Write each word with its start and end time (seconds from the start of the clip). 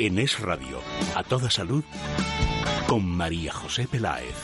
En 0.00 0.16
Es 0.20 0.38
Radio, 0.38 0.80
a 1.16 1.24
toda 1.24 1.50
salud, 1.50 1.82
con 2.86 3.04
María 3.04 3.52
José 3.52 3.88
Peláez. 3.88 4.36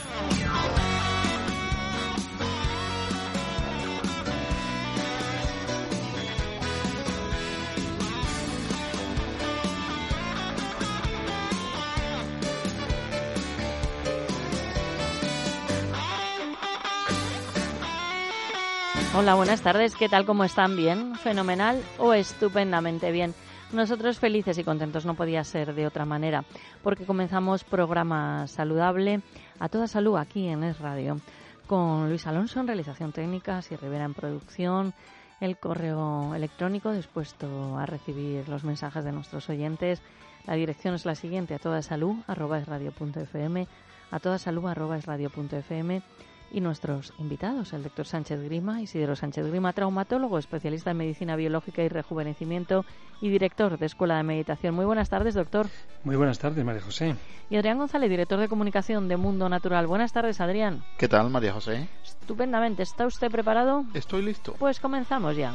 Hola, 19.16 19.34
buenas 19.34 19.60
tardes. 19.60 19.94
¿Qué 19.94 20.08
tal? 20.08 20.26
¿Cómo 20.26 20.42
están? 20.42 20.76
¿Bien? 20.76 21.14
¿Fenomenal 21.14 21.80
o 21.98 22.12
estupendamente 22.12 23.12
bien? 23.12 23.36
Nosotros 23.74 24.20
felices 24.20 24.56
y 24.56 24.62
contentos 24.62 25.04
no 25.04 25.16
podía 25.16 25.42
ser 25.42 25.74
de 25.74 25.84
otra 25.88 26.04
manera, 26.04 26.44
porque 26.84 27.04
comenzamos 27.04 27.64
programa 27.64 28.46
saludable 28.46 29.20
a 29.58 29.68
toda 29.68 29.88
salud 29.88 30.16
aquí 30.16 30.46
en 30.46 30.62
Es 30.62 30.78
Radio, 30.78 31.16
con 31.66 32.08
Luis 32.08 32.24
Alonso 32.28 32.60
en 32.60 32.68
realización 32.68 33.10
técnica, 33.10 33.60
y 33.68 33.74
Rivera 33.74 34.04
en 34.04 34.14
producción, 34.14 34.94
el 35.40 35.56
correo 35.56 36.36
electrónico 36.36 36.92
dispuesto 36.92 37.76
a 37.76 37.84
recibir 37.84 38.48
los 38.48 38.62
mensajes 38.62 39.04
de 39.04 39.10
nuestros 39.10 39.50
oyentes. 39.50 40.00
La 40.46 40.54
dirección 40.54 40.94
es 40.94 41.04
la 41.04 41.16
siguiente, 41.16 41.56
a 41.56 41.58
toda 41.58 41.82
salud, 41.82 42.14
arroba 42.28 42.60
es 42.60 42.68
radio 42.68 42.92
a 44.12 44.20
toda 44.20 44.38
salud, 44.38 44.66
arroba 44.66 44.98
es 44.98 45.08
fm 45.08 46.00
y 46.50 46.60
nuestros 46.60 47.12
invitados, 47.18 47.72
el 47.72 47.82
doctor 47.82 48.06
Sánchez 48.06 48.42
Grima, 48.42 48.80
Isidro 48.80 49.16
Sánchez 49.16 49.46
Grima, 49.46 49.72
traumatólogo, 49.72 50.38
especialista 50.38 50.92
en 50.92 50.98
medicina 50.98 51.36
biológica 51.36 51.82
y 51.82 51.88
rejuvenecimiento 51.88 52.84
y 53.20 53.28
director 53.28 53.78
de 53.78 53.86
Escuela 53.86 54.16
de 54.16 54.22
Meditación. 54.22 54.74
Muy 54.74 54.84
buenas 54.84 55.10
tardes, 55.10 55.34
doctor. 55.34 55.66
Muy 56.04 56.16
buenas 56.16 56.38
tardes, 56.38 56.64
María 56.64 56.82
José. 56.82 57.16
Y 57.50 57.56
Adrián 57.56 57.78
González, 57.78 58.08
director 58.08 58.38
de 58.38 58.48
comunicación 58.48 59.08
de 59.08 59.16
Mundo 59.16 59.48
Natural. 59.48 59.86
Buenas 59.86 60.12
tardes, 60.12 60.40
Adrián. 60.40 60.84
¿Qué 60.98 61.08
tal, 61.08 61.30
María 61.30 61.52
José? 61.52 61.88
Estupendamente. 62.02 62.82
¿Está 62.82 63.06
usted 63.06 63.30
preparado? 63.30 63.84
Estoy 63.94 64.22
listo. 64.22 64.54
Pues 64.58 64.80
comenzamos 64.80 65.36
ya. 65.36 65.54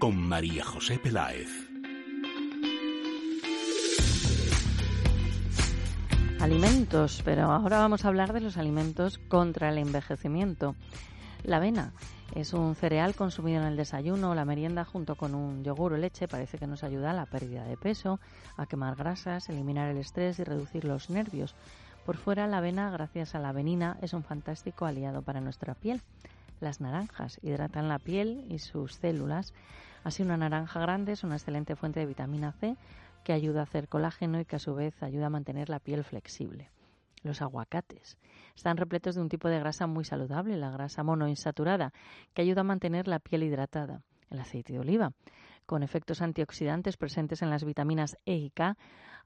con 0.00 0.16
María 0.16 0.64
José 0.64 0.98
Peláez. 0.98 1.48
Alimentos, 6.40 7.20
pero 7.22 7.52
ahora 7.52 7.80
vamos 7.80 8.04
a 8.04 8.08
hablar 8.08 8.32
de 8.32 8.40
los 8.40 8.56
alimentos 8.56 9.18
contra 9.18 9.68
el 9.68 9.76
envejecimiento. 9.76 10.74
La 11.44 11.58
avena 11.58 11.92
es 12.34 12.54
un 12.54 12.74
cereal 12.74 13.14
consumido 13.14 13.60
en 13.60 13.66
el 13.66 13.76
desayuno 13.76 14.30
o 14.30 14.34
la 14.34 14.46
merienda 14.46 14.86
junto 14.86 15.16
con 15.16 15.34
un 15.34 15.62
yogur 15.64 15.92
o 15.92 15.96
leche. 15.98 16.28
Parece 16.28 16.56
que 16.56 16.66
nos 16.66 16.82
ayuda 16.82 17.10
a 17.10 17.14
la 17.14 17.26
pérdida 17.26 17.64
de 17.64 17.76
peso, 17.76 18.20
a 18.56 18.64
quemar 18.64 18.96
grasas, 18.96 19.50
eliminar 19.50 19.90
el 19.90 19.98
estrés 19.98 20.38
y 20.38 20.44
reducir 20.44 20.86
los 20.86 21.10
nervios. 21.10 21.54
Por 22.06 22.16
fuera, 22.16 22.46
la 22.46 22.58
avena, 22.58 22.90
gracias 22.90 23.34
a 23.34 23.38
la 23.38 23.50
avenina, 23.50 23.98
es 24.00 24.14
un 24.14 24.24
fantástico 24.24 24.86
aliado 24.86 25.20
para 25.20 25.42
nuestra 25.42 25.74
piel. 25.74 26.00
Las 26.60 26.80
naranjas 26.80 27.38
hidratan 27.42 27.88
la 27.88 27.98
piel 27.98 28.46
y 28.48 28.60
sus 28.60 28.94
células. 28.94 29.52
Así 30.02 30.22
una 30.22 30.36
naranja 30.36 30.80
grande 30.80 31.12
es 31.12 31.24
una 31.24 31.36
excelente 31.36 31.76
fuente 31.76 32.00
de 32.00 32.06
vitamina 32.06 32.52
C 32.52 32.76
que 33.22 33.32
ayuda 33.32 33.60
a 33.60 33.64
hacer 33.64 33.88
colágeno 33.88 34.40
y 34.40 34.44
que 34.44 34.56
a 34.56 34.60
su 34.60 34.74
vez 34.74 35.02
ayuda 35.02 35.26
a 35.26 35.30
mantener 35.30 35.68
la 35.68 35.78
piel 35.78 36.04
flexible. 36.04 36.70
Los 37.22 37.42
aguacates 37.42 38.16
están 38.56 38.78
repletos 38.78 39.14
de 39.14 39.20
un 39.20 39.28
tipo 39.28 39.48
de 39.48 39.58
grasa 39.58 39.86
muy 39.86 40.04
saludable, 40.04 40.56
la 40.56 40.70
grasa 40.70 41.02
monoinsaturada, 41.02 41.92
que 42.32 42.42
ayuda 42.42 42.62
a 42.62 42.64
mantener 42.64 43.08
la 43.08 43.18
piel 43.18 43.42
hidratada. 43.42 44.02
El 44.30 44.40
aceite 44.40 44.72
de 44.72 44.78
oliva, 44.78 45.12
con 45.66 45.82
efectos 45.82 46.22
antioxidantes 46.22 46.96
presentes 46.96 47.42
en 47.42 47.50
las 47.50 47.64
vitaminas 47.64 48.16
E 48.24 48.36
y 48.36 48.50
K, 48.50 48.76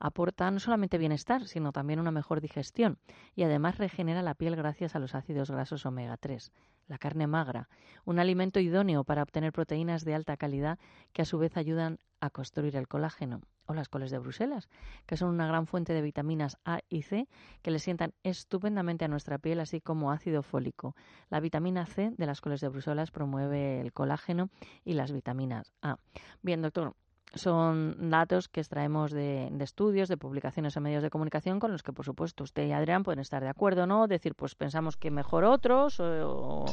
aporta 0.04 0.50
no 0.50 0.60
solamente 0.60 0.98
bienestar, 0.98 1.46
sino 1.46 1.72
también 1.72 1.98
una 1.98 2.10
mejor 2.10 2.42
digestión 2.42 2.98
y 3.34 3.42
además 3.42 3.78
regenera 3.78 4.20
la 4.20 4.34
piel 4.34 4.54
gracias 4.54 4.94
a 4.94 4.98
los 4.98 5.14
ácidos 5.14 5.50
grasos 5.50 5.86
omega 5.86 6.18
3 6.18 6.52
la 6.88 6.98
carne 6.98 7.26
magra, 7.26 7.68
un 8.04 8.18
alimento 8.18 8.60
idóneo 8.60 9.04
para 9.04 9.22
obtener 9.22 9.52
proteínas 9.52 10.04
de 10.04 10.14
alta 10.14 10.36
calidad 10.36 10.78
que 11.12 11.22
a 11.22 11.24
su 11.24 11.38
vez 11.38 11.56
ayudan 11.56 11.98
a 12.20 12.30
construir 12.30 12.76
el 12.76 12.88
colágeno, 12.88 13.40
o 13.66 13.74
las 13.74 13.88
coles 13.88 14.10
de 14.10 14.18
Bruselas, 14.18 14.68
que 15.06 15.16
son 15.16 15.30
una 15.30 15.46
gran 15.46 15.66
fuente 15.66 15.92
de 15.92 16.02
vitaminas 16.02 16.58
A 16.64 16.80
y 16.88 17.02
C 17.02 17.28
que 17.62 17.70
le 17.70 17.78
sientan 17.78 18.12
estupendamente 18.22 19.04
a 19.04 19.08
nuestra 19.08 19.38
piel, 19.38 19.60
así 19.60 19.80
como 19.80 20.12
ácido 20.12 20.42
fólico. 20.42 20.94
La 21.30 21.40
vitamina 21.40 21.86
C 21.86 22.12
de 22.16 22.26
las 22.26 22.40
coles 22.40 22.60
de 22.60 22.68
Bruselas 22.68 23.10
promueve 23.10 23.80
el 23.80 23.92
colágeno 23.92 24.50
y 24.84 24.94
las 24.94 25.12
vitaminas 25.12 25.72
A. 25.82 25.98
Bien, 26.42 26.60
doctor, 26.60 26.94
son 27.36 28.10
datos 28.10 28.48
que 28.48 28.60
extraemos 28.60 29.12
de, 29.12 29.50
estudios, 29.60 30.08
de 30.08 30.16
publicaciones 30.16 30.76
en 30.76 30.82
medios 30.82 31.02
de 31.02 31.10
comunicación 31.10 31.60
con 31.60 31.72
los 31.72 31.82
que, 31.82 31.92
por 31.92 32.04
supuesto, 32.04 32.44
usted 32.44 32.66
y 32.66 32.72
Adrián 32.72 33.02
pueden 33.02 33.20
estar 33.20 33.42
de 33.42 33.48
acuerdo, 33.48 33.86
¿no? 33.86 34.06
Decir, 34.06 34.34
pues 34.34 34.54
pensamos 34.54 34.96
que 34.96 35.10
mejor 35.10 35.44
otros 35.44 36.00
o... 36.00 36.66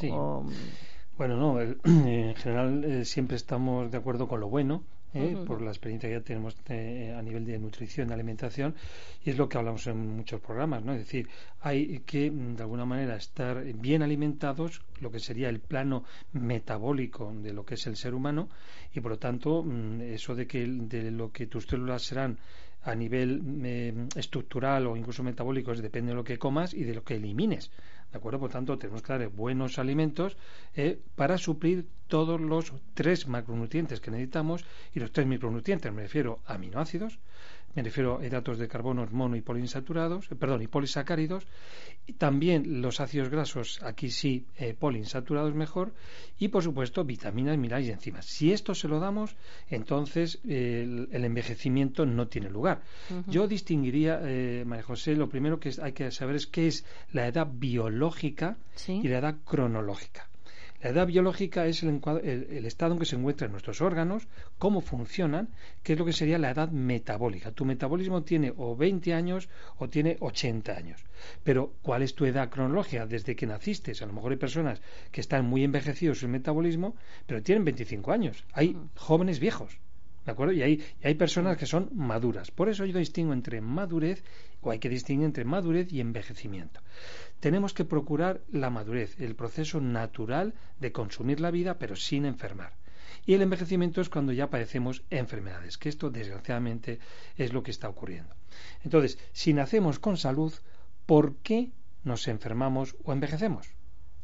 Bueno, 1.18 1.38
no, 1.38 1.62
en 1.84 2.36
general 2.36 2.84
eh, 2.84 3.06
siempre 3.06 3.36
estamos 3.36 3.92
de 3.92 3.98
acuerdo 3.98 4.28
con 4.28 4.40
lo 4.40 4.50
bueno, 4.50 4.84
¿eh? 5.14 5.44
por 5.46 5.62
la 5.62 5.72
experiencia 5.72 6.10
que 6.10 6.16
ya 6.16 6.22
tenemos 6.22 6.56
eh, 6.70 7.14
a 7.18 7.22
nivel 7.22 7.46
de 7.46 7.58
nutrición, 7.60 8.08
de 8.08 8.14
alimentación, 8.14 8.76
y 9.24 9.30
es 9.30 9.38
lo 9.38 9.48
que 9.48 9.58
hablamos 9.58 9.86
en 9.88 10.16
muchos 10.16 10.42
programas, 10.42 10.84
¿no? 10.84 10.94
Es 10.94 11.00
decir, 11.00 11.28
hay 11.62 12.00
que 12.00 12.32
mm, 12.32 12.56
de 12.56 12.64
alguna 12.64 12.86
manera 12.86 13.16
estar 13.16 13.64
bien 13.74 14.04
alimentados, 14.04 14.82
lo 15.00 15.12
que 15.12 15.20
sería 15.20 15.50
el 15.50 15.60
plano 15.60 16.04
metabólico 16.34 17.34
de 17.34 17.54
lo 17.54 17.66
que 17.66 17.76
es 17.76 17.88
el 17.88 17.96
ser 17.96 18.14
humano, 18.14 18.50
y 18.94 19.00
por 19.00 19.12
lo 19.12 19.18
tanto, 19.18 19.64
mm, 19.64 20.02
eso 20.02 20.36
de 20.36 20.48
que 20.48 20.66
de 20.66 21.12
lo 21.12 21.32
que 21.32 21.48
tus 21.48 21.66
células 21.66 22.04
serán 22.04 22.38
a 22.84 22.96
nivel 22.96 24.10
estructural 24.16 24.88
o 24.88 24.98
incluso 24.98 25.22
metabólico 25.22 25.72
depende 25.76 26.14
de 26.14 26.16
lo 26.16 26.24
que 26.24 26.40
comas 26.40 26.74
y 26.74 26.84
de 26.84 26.96
lo 26.96 27.04
que 27.04 27.14
elimines. 27.14 27.70
¿De 28.12 28.18
acuerdo? 28.18 28.40
Por 28.40 28.52
tanto, 28.52 28.78
tenemos 28.78 29.02
que 29.02 29.14
dar 29.14 29.28
buenos 29.30 29.80
alimentos 29.80 30.38
eh, 30.76 31.00
para 31.16 31.38
suplir 31.38 31.88
todos 32.08 32.42
los 32.42 32.74
tres 32.94 33.28
macronutrientes 33.28 34.02
que 34.02 34.12
necesitamos 34.12 34.66
y 34.94 35.00
los 35.00 35.12
tres 35.12 35.26
micronutrientes, 35.28 35.94
me 35.94 36.04
refiero 36.04 36.40
a 36.46 36.56
aminoácidos, 36.56 37.20
me 37.76 37.84
refiero 37.84 38.20
a 38.20 38.26
hidratos 38.26 38.58
de 38.58 38.68
carbono 38.68 39.08
mono 39.12 39.36
y 39.36 39.42
poliinsaturados, 39.42 40.32
eh, 40.32 40.36
perdón, 40.36 40.62
y 40.62 40.68
polisacáridos, 40.68 41.46
y 42.06 42.14
también 42.14 42.82
los 42.82 43.00
ácidos 43.00 43.30
grasos, 43.30 43.82
aquí 43.84 44.10
sí, 44.10 44.46
eh, 44.58 44.74
poliinsaturados 44.78 45.54
mejor, 45.54 45.94
y 46.40 46.50
por 46.50 46.64
supuesto 46.64 47.04
vitaminas, 47.04 47.58
minerales 47.58 47.90
y 47.90 47.92
enzimas. 47.92 48.26
Si 48.26 48.52
esto 48.52 48.74
se 48.74 48.88
lo 48.88 49.00
damos, 49.00 49.36
entonces 49.70 50.40
el, 50.48 51.10
envejecimiento 51.12 52.06
no 52.06 52.28
tiene 52.28 52.50
lugar. 52.50 52.82
Yo 53.28 53.48
distinguiría, 53.48 54.20
eh, 54.24 54.64
María 54.66 54.84
José, 54.84 55.16
lo 55.16 55.30
primero 55.30 55.60
que 55.60 55.72
hay 55.82 55.94
que 55.94 56.12
saber 56.12 56.36
es 56.36 56.48
qué 56.48 56.68
es 56.68 56.86
la 57.12 57.28
edad 57.28 57.48
biológica 57.52 58.58
y 58.88 59.08
la 59.08 59.20
edad 59.20 59.38
cronológica. 59.46 60.31
La 60.82 60.90
edad 60.90 61.06
biológica 61.06 61.68
es 61.68 61.84
el, 61.84 62.66
estado 62.66 62.94
en 62.94 63.00
que 63.00 63.06
se 63.06 63.16
encuentran 63.16 63.52
nuestros 63.52 63.82
órganos, 63.82 64.28
cómo 64.58 64.82
funcionan, 64.82 65.50
que 65.84 65.94
es 65.94 66.00
lo 66.00 66.06
que 66.06 66.14
sería 66.14 66.40
la 66.40 66.50
edad 66.50 66.72
metabólica. 66.72 67.52
Tu 67.52 67.66
metabolismo 67.66 68.24
tiene 68.24 68.52
o 68.58 68.76
20 68.76 69.14
años 69.14 69.48
o 69.78 69.90
tiene 69.90 70.18
80 70.20 70.72
años. 70.72 71.06
Pero, 71.44 71.74
¿cuál 71.84 72.02
es 72.02 72.16
tu 72.16 72.26
edad 72.26 72.50
cronológica? 72.50 73.06
Desde 73.06 73.36
que 73.36 73.46
naciste. 73.46 73.92
A 74.02 74.08
lo 74.08 74.14
mejor 74.14 74.32
hay 74.32 74.40
personas 74.40 74.82
que 75.12 75.22
están 75.22 75.46
muy 75.46 75.64
envejecidos 75.64 76.20
su 76.20 76.28
metabolismo, 76.28 76.96
pero 77.28 77.44
tienen 77.44 77.64
25 77.64 78.12
años. 78.12 78.44
Hay 78.54 78.76
jóvenes 78.96 79.40
viejos. 79.40 79.78
¿De 80.26 80.32
acuerdo? 80.32 80.54
Y 80.54 80.64
hay, 80.64 80.84
y 81.04 81.08
hay 81.08 81.14
personas 81.14 81.58
que 81.58 81.68
son 81.68 81.90
maduras. 81.94 82.50
Por 82.50 82.70
eso 82.70 82.86
yo 82.86 82.98
distingo 82.98 83.34
entre 83.34 83.62
madurez, 83.62 84.24
o 84.62 84.72
hay 84.72 84.80
que 84.80 84.90
distinguir 84.90 85.26
entre 85.26 85.46
madurez 85.46 85.94
y 85.94 86.00
envejecimiento 86.00 86.80
tenemos 87.42 87.74
que 87.74 87.84
procurar 87.84 88.42
la 88.52 88.70
madurez, 88.70 89.20
el 89.20 89.36
proceso 89.36 89.82
natural 89.82 90.54
de 90.80 90.94
consumir 90.94 91.42
la 91.42 91.52
vida 91.52 91.78
pero 91.78 91.98
sin 91.98 92.26
enfermar. 92.26 92.74
Y 93.26 93.34
el 93.34 93.42
envejecimiento 93.42 94.00
es 94.00 94.10
cuando 94.10 94.32
ya 94.32 94.50
padecemos 94.50 95.04
enfermedades, 95.10 95.78
que 95.78 95.90
esto 95.90 96.10
desgraciadamente 96.10 97.00
es 97.36 97.52
lo 97.52 97.62
que 97.62 97.72
está 97.72 97.90
ocurriendo. 97.90 98.34
Entonces, 98.84 99.20
si 99.34 99.54
nacemos 99.54 100.00
con 100.00 100.18
salud, 100.18 100.54
¿por 101.06 101.36
qué 101.38 101.72
nos 102.04 102.28
enfermamos 102.28 102.96
o 103.04 103.12
envejecemos? 103.12 103.68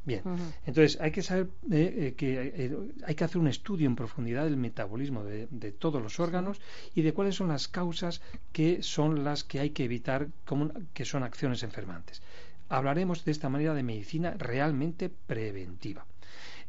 Bien, 0.07 0.23
entonces 0.65 1.01
hay 1.01 1.11
que 1.11 1.21
saber 1.21 1.49
eh, 1.69 1.93
eh, 1.97 2.13
que 2.15 2.53
eh, 2.55 2.77
hay 3.05 3.13
que 3.13 3.25
hacer 3.25 3.39
un 3.39 3.49
estudio 3.49 3.87
en 3.87 3.97
profundidad 3.97 4.45
del 4.45 4.55
metabolismo 4.55 5.25
de, 5.25 5.71
todos 5.73 6.01
los 6.01 6.21
órganos 6.21 6.61
y 6.95 7.01
de 7.01 7.13
cuáles 7.13 7.35
son 7.35 7.49
las 7.49 7.67
causas 7.67 8.21
que 8.53 8.81
son 8.83 9.25
las 9.25 9.43
que 9.43 9.59
hay 9.59 9.71
que 9.71 9.83
evitar, 9.83 10.29
como, 10.45 10.71
que 10.93 11.03
son 11.03 11.23
acciones 11.23 11.61
enfermantes. 11.61 12.21
Hablaremos 12.69 13.23
de 13.23 13.31
esta 13.31 13.49
manera 13.49 13.73
de 13.73 13.83
medicina 13.83 14.35
realmente 14.37 15.09
preventiva. 15.09 16.05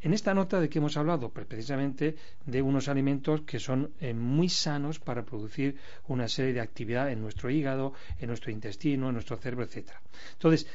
En 0.01 0.15
esta 0.15 0.33
nota 0.33 0.61
de 0.61 0.69
que 0.69 0.79
hemos 0.79 0.97
hablado, 0.97 1.31
pues 1.31 1.45
precisamente 1.47 2.15
de 2.47 2.63
unos 2.63 2.89
alimentos 2.89 3.41
que 3.41 3.59
son 3.59 3.93
muy 4.15 4.49
sanos 4.49 5.01
para 5.01 5.25
producir 5.25 5.77
una 6.07 6.29
serie 6.29 6.53
de 6.53 6.61
actividad 6.61 7.11
en 7.11 7.21
nuestro 7.21 7.51
hígado, 7.51 7.95
en 8.21 8.29
nuestro 8.29 8.53
intestino, 8.53 9.09
en 9.09 9.15
nuestro 9.15 9.37
cerebro, 9.37 9.65
etcétera. 9.65 10.01
Entonces, 10.35 10.69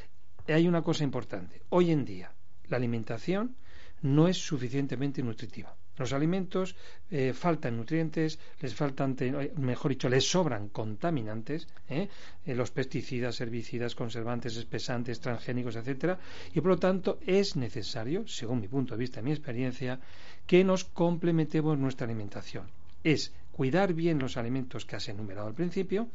hay 0.46 0.68
una 0.68 0.82
cosa 0.82 1.04
importante. 1.04 1.62
Hoy 1.70 1.90
en 1.90 2.04
día, 2.04 2.32
la 2.68 2.76
alimentación 2.76 3.56
no 4.02 4.28
es 4.28 4.36
suficientemente 4.36 5.22
nutritiva. 5.22 5.74
Los 5.96 6.12
alimentos 6.12 6.74
eh, 7.10 7.32
faltan 7.32 7.76
nutrientes, 7.76 8.38
les 8.60 8.74
faltan, 8.74 9.16
eh, 9.20 9.52
mejor 9.56 9.92
dicho, 9.92 10.08
les 10.08 10.28
sobran 10.28 10.68
contaminantes, 10.68 11.68
¿eh? 11.88 12.08
los 12.46 12.70
pesticidas, 12.70 13.40
herbicidas, 13.40 13.94
conservantes, 13.94 14.56
espesantes, 14.56 15.20
transgénicos, 15.20 15.76
etcétera, 15.76 16.18
y 16.52 16.60
por 16.60 16.70
lo 16.70 16.78
tanto 16.78 17.18
es 17.26 17.56
necesario, 17.56 18.26
según 18.26 18.60
mi 18.60 18.68
punto 18.68 18.94
de 18.94 18.98
vista 18.98 19.20
y 19.20 19.22
mi 19.22 19.30
experiencia, 19.30 20.00
que 20.46 20.64
nos 20.64 20.84
complementemos 20.84 21.78
nuestra 21.78 22.06
alimentación. 22.06 22.66
Es 23.04 23.32
cuidar 23.52 23.94
bien 23.94 24.18
los 24.18 24.36
alimentos 24.36 24.84
que 24.84 24.96
has 24.96 25.08
enumerado 25.08 25.46
al 25.46 25.54
principio 25.54 26.08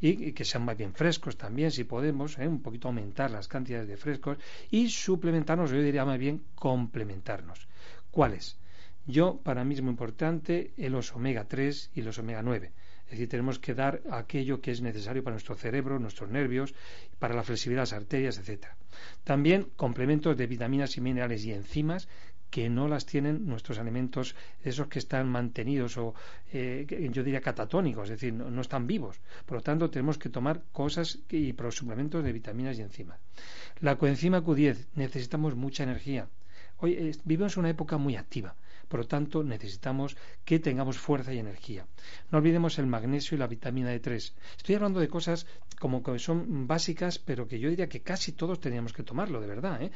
y, 0.00 0.32
que 0.32 0.44
sean 0.44 0.64
más 0.64 0.76
bien 0.76 0.92
frescos 0.92 1.38
también, 1.38 1.70
si 1.70 1.84
podemos, 1.84 2.36
un 2.36 2.60
poquito 2.60 2.88
aumentar 2.88 3.30
las 3.30 3.48
cantidades 3.48 3.88
de 3.88 3.96
frescos 3.96 4.36
y 4.70 4.90
suplementarnos, 4.90 5.70
yo 5.70 5.80
diría 5.80 6.04
más 6.04 6.18
bien 6.18 6.42
complementarnos. 6.54 7.66
¿Cuáles? 8.10 8.58
Yo, 9.06 9.40
para 9.42 9.64
mí 9.64 9.74
es 9.74 9.82
muy 9.82 9.90
importante 9.90 10.72
los 10.76 11.12
omega 11.14 11.44
3 11.44 11.90
y 11.94 12.02
los 12.02 12.18
omega 12.18 12.42
9. 12.42 12.72
Es 13.06 13.10
decir, 13.10 13.28
tenemos 13.28 13.58
que 13.58 13.74
dar 13.74 14.00
aquello 14.10 14.60
que 14.60 14.70
es 14.70 14.80
necesario 14.80 15.22
para 15.22 15.34
nuestro 15.34 15.54
cerebro, 15.54 15.98
nuestros 15.98 16.30
nervios, 16.30 16.74
para 17.18 17.34
la 17.34 17.42
flexibilidad 17.42 17.82
de 17.82 17.90
las 17.90 17.92
arterias, 17.92 18.38
etc. 18.38 18.66
También 19.24 19.68
complementos 19.76 20.36
de 20.36 20.46
vitaminas 20.46 20.96
y 20.96 21.00
minerales 21.00 21.44
y 21.44 21.52
enzimas 21.52 22.08
que 22.52 22.68
no 22.68 22.86
las 22.86 23.06
tienen 23.06 23.46
nuestros 23.46 23.78
alimentos, 23.78 24.36
esos 24.62 24.86
que 24.88 24.98
están 24.98 25.26
mantenidos 25.28 25.96
o 25.96 26.14
eh, 26.52 26.86
yo 27.10 27.24
diría 27.24 27.40
catatónicos, 27.40 28.04
es 28.04 28.20
decir, 28.20 28.34
no, 28.34 28.60
están 28.60 28.86
vivos. 28.86 29.20
Por 29.46 29.56
lo 29.56 29.62
tanto, 29.62 29.90
tenemos 29.90 30.18
que 30.18 30.28
tomar 30.28 30.62
cosas 30.70 31.18
y 31.30 31.54
suplementos 31.70 32.22
de 32.22 32.32
vitaminas 32.32 32.78
y 32.78 32.82
enzimas. 32.82 33.18
La 33.80 33.96
coenzima 33.96 34.44
Q10, 34.44 34.86
necesitamos 34.94 35.56
mucha 35.56 35.82
energía. 35.82 36.28
Hoy 36.76 37.16
vivimos 37.24 37.56
una 37.56 37.70
época 37.70 37.96
muy 37.96 38.16
activa. 38.16 38.54
Por 38.92 39.00
lo 39.00 39.06
tanto, 39.06 39.42
necesitamos 39.42 40.18
que 40.44 40.58
tengamos 40.58 40.98
fuerza 40.98 41.32
y 41.32 41.38
energía. 41.38 41.86
No 42.30 42.36
olvidemos 42.36 42.78
el 42.78 42.86
magnesio 42.86 43.34
y 43.34 43.38
la 43.38 43.46
vitamina 43.46 43.90
D3. 43.90 44.34
Estoy 44.58 44.74
hablando 44.74 45.00
de 45.00 45.08
cosas 45.08 45.46
como 45.80 46.02
que 46.02 46.18
son 46.18 46.66
básicas, 46.66 47.18
pero 47.18 47.48
que 47.48 47.58
yo 47.58 47.70
diría 47.70 47.88
que 47.88 48.02
casi 48.02 48.32
todos 48.32 48.60
teníamos 48.60 48.92
que 48.92 49.02
tomarlo, 49.02 49.40
de 49.40 49.46
verdad. 49.46 49.80
¿eh? 49.80 49.90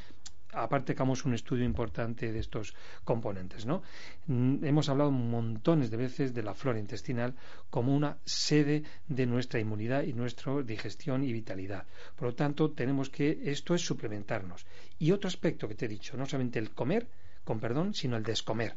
aparte 0.53 0.93
hagamos 0.93 1.27
un 1.27 1.35
estudio 1.35 1.67
importante 1.67 2.33
de 2.33 2.39
estos 2.39 2.75
componentes. 3.05 3.67
¿no? 3.67 3.83
Mm, 4.29 4.65
hemos 4.65 4.89
hablado 4.89 5.11
montones 5.11 5.91
de 5.91 5.99
veces 5.99 6.33
de 6.33 6.43
la 6.43 6.55
flora 6.55 6.79
intestinal 6.79 7.35
como 7.69 7.95
una 7.95 8.17
sede 8.25 8.83
de 9.09 9.27
nuestra 9.27 9.61
inmunidad 9.61 10.05
y 10.05 10.15
nuestra 10.15 10.63
digestión 10.63 11.23
y 11.23 11.35
vitalidad. 11.35 11.85
Por 12.17 12.29
lo 12.29 12.35
tanto, 12.35 12.71
tenemos 12.71 13.11
que, 13.11 13.43
esto 13.45 13.75
es 13.75 13.83
suplementarnos. 13.83 14.65
Y 14.99 15.13
otro 15.13 15.29
aspecto 15.29 15.69
que 15.69 15.75
te 15.75 15.85
he 15.85 15.89
dicho, 15.89 16.17
no 16.17 16.25
solamente 16.25 16.59
el 16.59 16.71
comer, 16.71 17.07
con 17.47 17.61
perdón, 17.61 17.95
sino 17.95 18.17
el 18.17 18.25
descomer. 18.25 18.75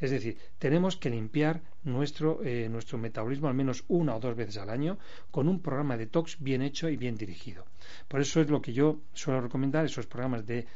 Es 0.00 0.10
decir, 0.10 0.38
tenemos 0.58 0.96
que 0.96 1.10
limpiar 1.10 1.60
nuestro, 1.84 2.42
eh, 2.44 2.68
nuestro 2.70 2.98
metabolismo 2.98 3.48
al 3.48 3.54
menos 3.54 3.84
una 3.88 4.16
o 4.16 4.20
dos 4.20 4.36
veces 4.36 4.56
al 4.58 4.70
año 4.70 4.98
con 5.30 5.48
un 5.48 5.60
programa 5.60 5.96
de 5.96 6.06
detox 6.06 6.36
bien 6.40 6.62
hecho 6.62 6.88
y 6.88 6.96
bien 6.96 7.16
dirigido. 7.16 7.64
Por 8.08 8.20
eso 8.20 8.40
es 8.40 8.48
lo 8.48 8.60
que 8.60 8.72
yo 8.72 9.00
suelo 9.14 9.40
recomendar, 9.40 9.84
esos 9.84 10.06
programas 10.06 10.46
de, 10.46 10.66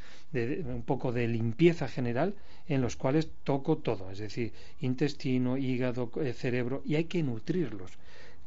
un 0.65 0.83
poco 0.83 1.11
de 1.11 1.27
limpieza 1.27 1.87
general 1.87 2.35
en 2.67 2.81
los 2.81 2.95
cuales 2.95 3.29
toco 3.43 3.77
todo, 3.77 4.11
es 4.11 4.19
decir, 4.19 4.53
intestino, 4.81 5.57
hígado, 5.57 6.11
eh, 6.21 6.33
cerebro, 6.33 6.81
y 6.85 6.95
hay 6.95 7.05
que 7.05 7.23
nutrirlos. 7.23 7.91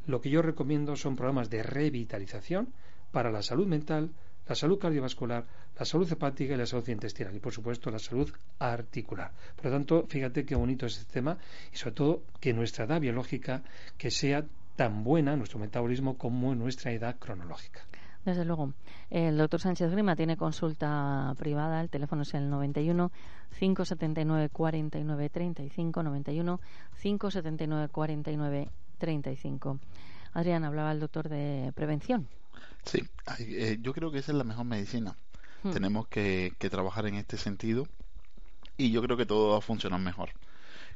Lo 0.06 0.20
que 0.20 0.30
yo 0.30 0.42
recomiendo 0.42 0.96
son 0.96 1.16
programas 1.16 1.50
de 1.50 1.62
revitalización 1.62 2.72
para 3.12 3.30
la 3.30 3.42
salud 3.42 3.66
mental, 3.66 4.10
la 4.48 4.54
salud 4.54 4.78
cardiovascular, 4.78 5.44
la 5.78 5.84
salud 5.84 6.10
hepática 6.10 6.54
y 6.54 6.56
la 6.56 6.66
salud 6.66 6.88
intestinal 6.88 7.34
y 7.34 7.38
por 7.40 7.52
supuesto 7.52 7.90
la 7.90 7.98
salud 7.98 8.30
articular. 8.58 9.30
Por 9.56 9.66
lo 9.66 9.70
tanto, 9.72 10.06
fíjate 10.08 10.44
qué 10.44 10.54
bonito 10.54 10.86
es 10.86 10.98
este 10.98 11.12
tema 11.12 11.36
y 11.72 11.76
sobre 11.76 11.94
todo 11.94 12.22
que 12.40 12.52
nuestra 12.52 12.86
edad 12.86 13.00
biológica 13.00 13.62
que 13.96 14.10
sea 14.10 14.44
tan 14.76 15.04
buena 15.04 15.36
nuestro 15.36 15.58
metabolismo 15.58 16.16
como 16.16 16.54
nuestra 16.54 16.92
edad 16.92 17.16
cronológica. 17.18 17.80
Desde 18.24 18.44
luego. 18.44 18.72
El 19.10 19.38
doctor 19.38 19.60
Sánchez 19.60 19.90
Grima 19.90 20.14
tiene 20.14 20.36
consulta 20.36 21.34
privada. 21.38 21.80
El 21.80 21.88
teléfono 21.88 22.22
es 22.22 22.34
el 22.34 22.50
91 22.50 23.10
579 23.58 24.50
49 24.50 25.28
35 25.30 26.02
91 26.02 26.60
579 27.00 27.88
49 27.88 28.68
35. 28.98 29.78
Adrián, 30.34 30.64
hablaba 30.64 30.92
el 30.92 31.00
doctor 31.00 31.28
de 31.28 31.72
prevención. 31.74 32.28
Sí, 32.84 33.02
eh, 33.38 33.78
yo 33.80 33.92
creo 33.92 34.10
que 34.10 34.18
esa 34.18 34.32
es 34.32 34.38
la 34.38 34.44
mejor 34.44 34.64
medicina. 34.64 35.16
Hmm. 35.62 35.72
Tenemos 35.72 36.08
que, 36.08 36.54
trabajar 36.70 37.06
en 37.06 37.14
este 37.16 37.36
sentido 37.36 37.86
y 38.76 38.90
yo 38.90 39.02
creo 39.02 39.16
que 39.16 39.26
todo 39.26 39.50
va 39.52 39.58
a 39.58 39.62
funcionar 39.62 40.00
mejor. 40.00 40.30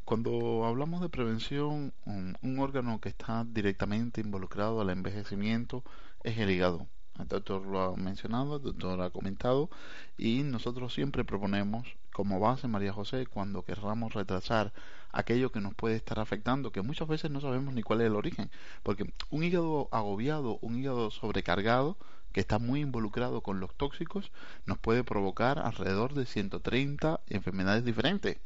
Cuando 0.04 0.64
hablamos 0.64 1.00
de 1.00 1.08
prevención, 1.08 1.92
un, 2.04 2.58
órgano 2.58 3.00
que 3.00 3.08
está 3.08 3.44
directamente 3.44 4.20
involucrado 4.20 4.80
al 4.80 4.90
envejecimiento 4.90 5.84
es 6.24 6.38
el 6.38 6.50
hígado. 6.50 6.86
El 7.18 7.28
doctor 7.28 7.66
lo 7.66 7.80
ha 7.80 7.96
mencionado, 7.96 8.56
el 8.56 8.62
doctor 8.62 9.00
ha 9.02 9.10
comentado 9.10 9.68
y 10.16 10.42
nosotros 10.44 10.94
siempre 10.94 11.24
proponemos 11.24 11.86
como 12.12 12.40
base, 12.40 12.68
María 12.68 12.92
José, 12.92 13.26
cuando 13.26 13.64
querramos 13.64 14.14
retrasar 14.14 14.72
aquello 15.10 15.52
que 15.52 15.60
nos 15.60 15.74
puede 15.74 15.96
estar 15.96 16.18
afectando, 16.18 16.72
que 16.72 16.82
muchas 16.82 17.08
veces 17.08 17.30
no 17.30 17.40
sabemos 17.40 17.74
ni 17.74 17.82
cuál 17.82 18.00
es 18.00 18.06
el 18.06 18.16
origen, 18.16 18.50
porque 18.82 19.12
un 19.30 19.44
hígado 19.44 19.88
agobiado, 19.92 20.58
un 20.62 20.78
hígado 20.78 21.10
sobrecargado, 21.10 21.96
que 22.32 22.40
está 22.40 22.58
muy 22.58 22.80
involucrado 22.80 23.42
con 23.42 23.60
los 23.60 23.74
tóxicos, 23.74 24.30
nos 24.64 24.78
puede 24.78 25.04
provocar 25.04 25.58
alrededor 25.58 26.14
de 26.14 26.24
130 26.24 27.20
enfermedades 27.28 27.84
diferentes. 27.84 28.38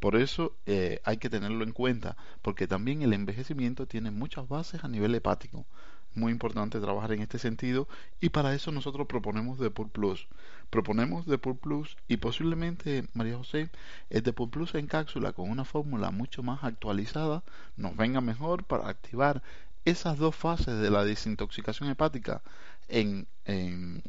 Por 0.00 0.16
eso 0.16 0.56
eh, 0.66 1.00
hay 1.04 1.16
que 1.16 1.30
tenerlo 1.30 1.64
en 1.64 1.72
cuenta, 1.72 2.16
porque 2.42 2.68
también 2.68 3.02
el 3.02 3.12
envejecimiento 3.12 3.86
tiene 3.86 4.10
muchas 4.10 4.48
bases 4.48 4.84
a 4.84 4.88
nivel 4.88 5.14
hepático 5.14 5.66
muy 6.14 6.32
importante 6.32 6.80
trabajar 6.80 7.12
en 7.12 7.22
este 7.22 7.38
sentido 7.38 7.88
y 8.20 8.30
para 8.30 8.54
eso 8.54 8.70
nosotros 8.72 9.06
proponemos 9.06 9.58
Depur 9.58 9.90
Plus. 9.90 10.26
Proponemos 10.70 11.26
Depur 11.26 11.56
Plus 11.56 11.96
y 12.08 12.16
posiblemente, 12.18 13.06
María 13.14 13.36
José, 13.36 13.70
el 14.10 14.22
Depur 14.22 14.50
Plus 14.50 14.74
en 14.74 14.86
cápsula 14.86 15.32
con 15.32 15.50
una 15.50 15.64
fórmula 15.64 16.10
mucho 16.10 16.42
más 16.42 16.64
actualizada 16.64 17.42
nos 17.76 17.96
venga 17.96 18.20
mejor 18.20 18.64
para 18.64 18.88
activar 18.88 19.42
esas 19.84 20.18
dos 20.18 20.34
fases 20.34 20.78
de 20.80 20.90
la 20.90 21.04
desintoxicación 21.04 21.90
hepática 21.90 22.42
en, 22.88 23.26
en, 23.44 24.02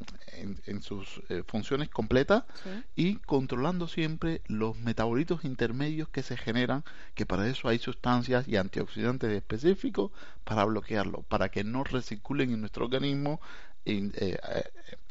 en, 0.65 0.81
sus 0.81 1.21
eh, 1.29 1.43
funciones 1.47 1.89
completas 1.89 2.43
y 2.95 3.15
controlando 3.17 3.87
siempre 3.87 4.41
los 4.47 4.77
metabolitos 4.77 5.45
intermedios 5.45 6.09
que 6.09 6.23
se 6.23 6.37
generan, 6.37 6.83
que 7.13 7.25
para 7.25 7.47
eso 7.47 7.67
hay 7.67 7.79
sustancias 7.79 8.47
y 8.47 8.57
antioxidantes 8.57 9.31
específicos 9.31 10.11
para 10.43 10.65
bloquearlo, 10.65 11.23
para 11.23 11.49
que 11.49 11.63
no 11.63 11.83
recirculen 11.83 12.51
en 12.51 12.61
nuestro 12.61 12.85
organismo 12.85 13.39
eh, 13.85 14.11
eh, 14.15 14.37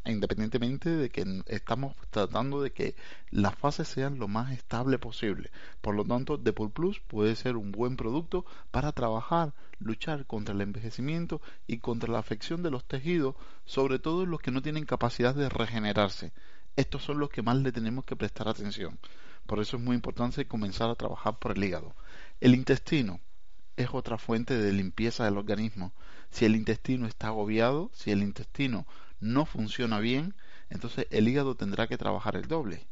independientemente 0.07 0.91
de 0.91 1.11
que 1.11 1.43
estamos 1.47 1.97
tratando 2.11 2.63
de 2.63 2.73
que 2.73 2.95
las 3.31 3.55
fases 3.55 3.89
sean 3.89 4.19
lo 4.19 4.29
más 4.29 4.53
estable 4.53 4.99
posible. 4.99 5.51
Por 5.81 5.95
lo 5.95 6.05
tanto, 6.05 6.37
Depur 6.37 6.71
Plus 6.71 7.01
puede 7.01 7.37
ser 7.37 7.57
un 7.57 7.73
buen 7.73 7.97
producto 7.97 8.45
para 8.71 8.93
trabajar, 8.93 9.55
luchar 9.79 10.27
contra 10.27 10.55
el 10.55 10.61
envejecimiento 10.61 11.41
y 11.67 11.79
contra 11.79 12.13
la 12.13 12.19
afección 12.19 12.63
de 12.63 12.71
los 12.71 12.85
tejidos, 12.85 13.35
sobre 13.65 13.99
todo 13.99 14.27
los 14.27 14.41
que 14.41 14.51
no 14.51 14.63
tienen 14.63 14.85
capacidad 14.85 15.35
de 15.35 15.49
regenerarse. 15.49 16.33
Estos 16.77 17.05
son 17.05 17.19
los 17.19 17.31
que 17.31 17.43
más 17.43 17.57
le 17.57 17.73
tenemos 17.73 18.05
que 18.05 18.17
prestar 18.17 18.49
atención. 18.49 18.99
Por 19.47 19.61
eso 19.61 19.77
es 19.77 19.83
muy 19.83 19.95
importante 19.95 20.47
comenzar 20.47 20.91
a 20.91 20.95
trabajar 20.95 21.39
por 21.39 21.57
el 21.57 21.63
hígado. 21.63 21.95
El 22.41 22.55
intestino 22.55 23.21
es 23.77 23.89
otra 23.93 24.19
fuente 24.19 24.57
de 24.57 24.73
limpieza 24.73 25.25
del 25.25 25.39
organismo. 25.39 25.93
Si 26.31 26.45
el 26.45 26.57
intestino 26.57 27.07
está 27.07 27.29
agobiado, 27.29 27.91
si 27.93 28.11
el 28.11 28.23
intestino 28.23 28.87
no 29.21 29.47
funciona 29.47 30.01
bien, 30.01 30.35
entonces 30.71 31.07
el 31.11 31.29
hígado 31.29 31.55
tendrá 31.57 31.87
que 31.87 31.99
trabajar 31.99 32.37
el 32.37 32.49
doble. 32.49 32.87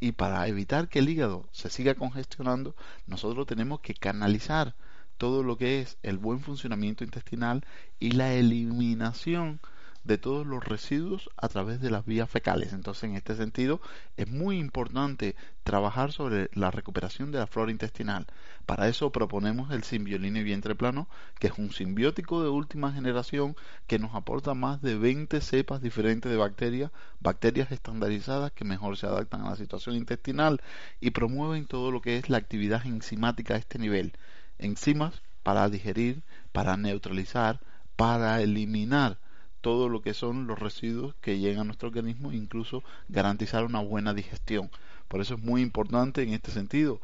Y 0.00 0.12
para 0.12 0.46
evitar 0.48 0.88
que 0.88 0.98
el 0.98 1.08
hígado 1.08 1.48
se 1.52 1.70
siga 1.70 1.94
congestionando, 1.94 2.74
nosotros 3.06 3.46
tenemos 3.46 3.80
que 3.80 3.94
canalizar 3.94 4.74
todo 5.18 5.42
lo 5.42 5.56
que 5.56 5.80
es 5.80 5.98
el 6.02 6.18
buen 6.18 6.40
funcionamiento 6.40 7.04
intestinal 7.04 7.64
y 7.98 8.12
la 8.12 8.34
eliminación 8.34 9.60
de 10.04 10.18
todos 10.18 10.46
los 10.46 10.62
residuos 10.62 11.30
a 11.36 11.48
través 11.48 11.80
de 11.80 11.90
las 11.90 12.04
vías 12.04 12.28
fecales. 12.28 12.72
Entonces, 12.72 13.04
en 13.04 13.16
este 13.16 13.34
sentido, 13.34 13.80
es 14.16 14.28
muy 14.28 14.58
importante 14.58 15.34
trabajar 15.62 16.12
sobre 16.12 16.50
la 16.52 16.70
recuperación 16.70 17.32
de 17.32 17.38
la 17.38 17.46
flora 17.46 17.70
intestinal. 17.72 18.26
Para 18.66 18.88
eso 18.88 19.10
proponemos 19.10 19.70
el 19.72 19.82
Simbioline 19.82 20.42
vientre 20.42 20.74
plano, 20.74 21.06
que 21.38 21.48
es 21.48 21.58
un 21.58 21.70
simbiótico 21.70 22.42
de 22.42 22.48
última 22.48 22.92
generación 22.92 23.56
que 23.86 23.98
nos 23.98 24.14
aporta 24.14 24.54
más 24.54 24.80
de 24.80 24.96
20 24.96 25.40
cepas 25.42 25.82
diferentes 25.82 26.32
de 26.32 26.38
bacterias, 26.38 26.90
bacterias 27.20 27.70
estandarizadas 27.72 28.52
que 28.52 28.64
mejor 28.64 28.96
se 28.96 29.06
adaptan 29.06 29.42
a 29.42 29.50
la 29.50 29.56
situación 29.56 29.96
intestinal 29.96 30.62
y 31.00 31.10
promueven 31.10 31.66
todo 31.66 31.90
lo 31.90 32.00
que 32.00 32.16
es 32.16 32.30
la 32.30 32.38
actividad 32.38 32.86
enzimática 32.86 33.54
a 33.54 33.58
este 33.58 33.78
nivel. 33.78 34.14
Enzimas 34.58 35.20
para 35.42 35.68
digerir, 35.68 36.22
para 36.52 36.78
neutralizar, 36.78 37.60
para 37.96 38.40
eliminar 38.40 39.18
todo 39.60 39.88
lo 39.88 40.00
que 40.00 40.14
son 40.14 40.46
los 40.46 40.58
residuos 40.58 41.14
que 41.20 41.38
llegan 41.38 41.62
a 41.62 41.64
nuestro 41.64 41.88
organismo, 41.88 42.32
incluso 42.32 42.82
garantizar 43.08 43.64
una 43.64 43.80
buena 43.80 44.14
digestión. 44.14 44.70
Por 45.08 45.20
eso 45.20 45.34
es 45.34 45.42
muy 45.42 45.62
importante 45.62 46.22
en 46.22 46.32
este 46.32 46.50
sentido 46.50 47.00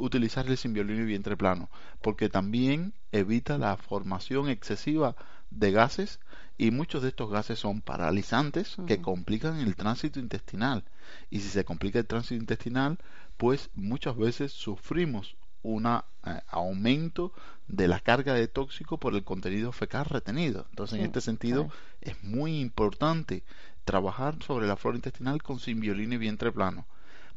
utilizar 0.00 0.46
el 0.46 0.56
simbiolino 0.56 1.02
y 1.02 1.06
vientre 1.06 1.36
plano, 1.36 1.70
porque 2.02 2.28
también 2.28 2.92
evita 3.12 3.58
la 3.58 3.76
formación 3.76 4.48
excesiva 4.48 5.14
de 5.50 5.72
gases 5.72 6.20
y 6.58 6.70
muchos 6.70 7.02
de 7.02 7.08
estos 7.08 7.30
gases 7.30 7.58
son 7.58 7.80
paralizantes 7.80 8.76
que 8.86 9.00
complican 9.00 9.60
el 9.60 9.76
tránsito 9.76 10.20
intestinal. 10.20 10.84
Y 11.30 11.40
si 11.40 11.48
se 11.48 11.64
complica 11.64 11.98
el 11.98 12.06
tránsito 12.06 12.40
intestinal, 12.40 12.98
pues 13.36 13.70
muchas 13.74 14.16
veces 14.16 14.52
sufrimos 14.52 15.36
un 15.62 15.86
eh, 15.86 16.00
aumento 16.48 17.32
de 17.68 17.88
la 17.88 18.00
carga 18.00 18.34
de 18.34 18.48
tóxico 18.48 18.98
por 18.98 19.14
el 19.14 19.24
contenido 19.24 19.72
fecal 19.72 20.04
retenido. 20.04 20.66
Entonces, 20.70 20.98
en 20.98 21.04
este 21.04 21.20
sentido, 21.20 21.70
es 22.00 22.22
muy 22.22 22.60
importante 22.60 23.42
trabajar 23.84 24.42
sobre 24.42 24.66
la 24.66 24.76
flora 24.76 24.96
intestinal 24.96 25.42
con 25.42 25.58
simbiolina 25.58 26.14
y 26.14 26.18
vientre 26.18 26.52
plano. 26.52 26.86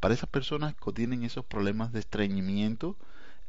Para 0.04 0.16
esas 0.16 0.28
personas 0.28 0.76
que 0.76 0.92
tienen 0.92 1.24
esos 1.24 1.46
problemas 1.46 1.94
de 1.94 2.02
estreñimiento, 2.02 2.98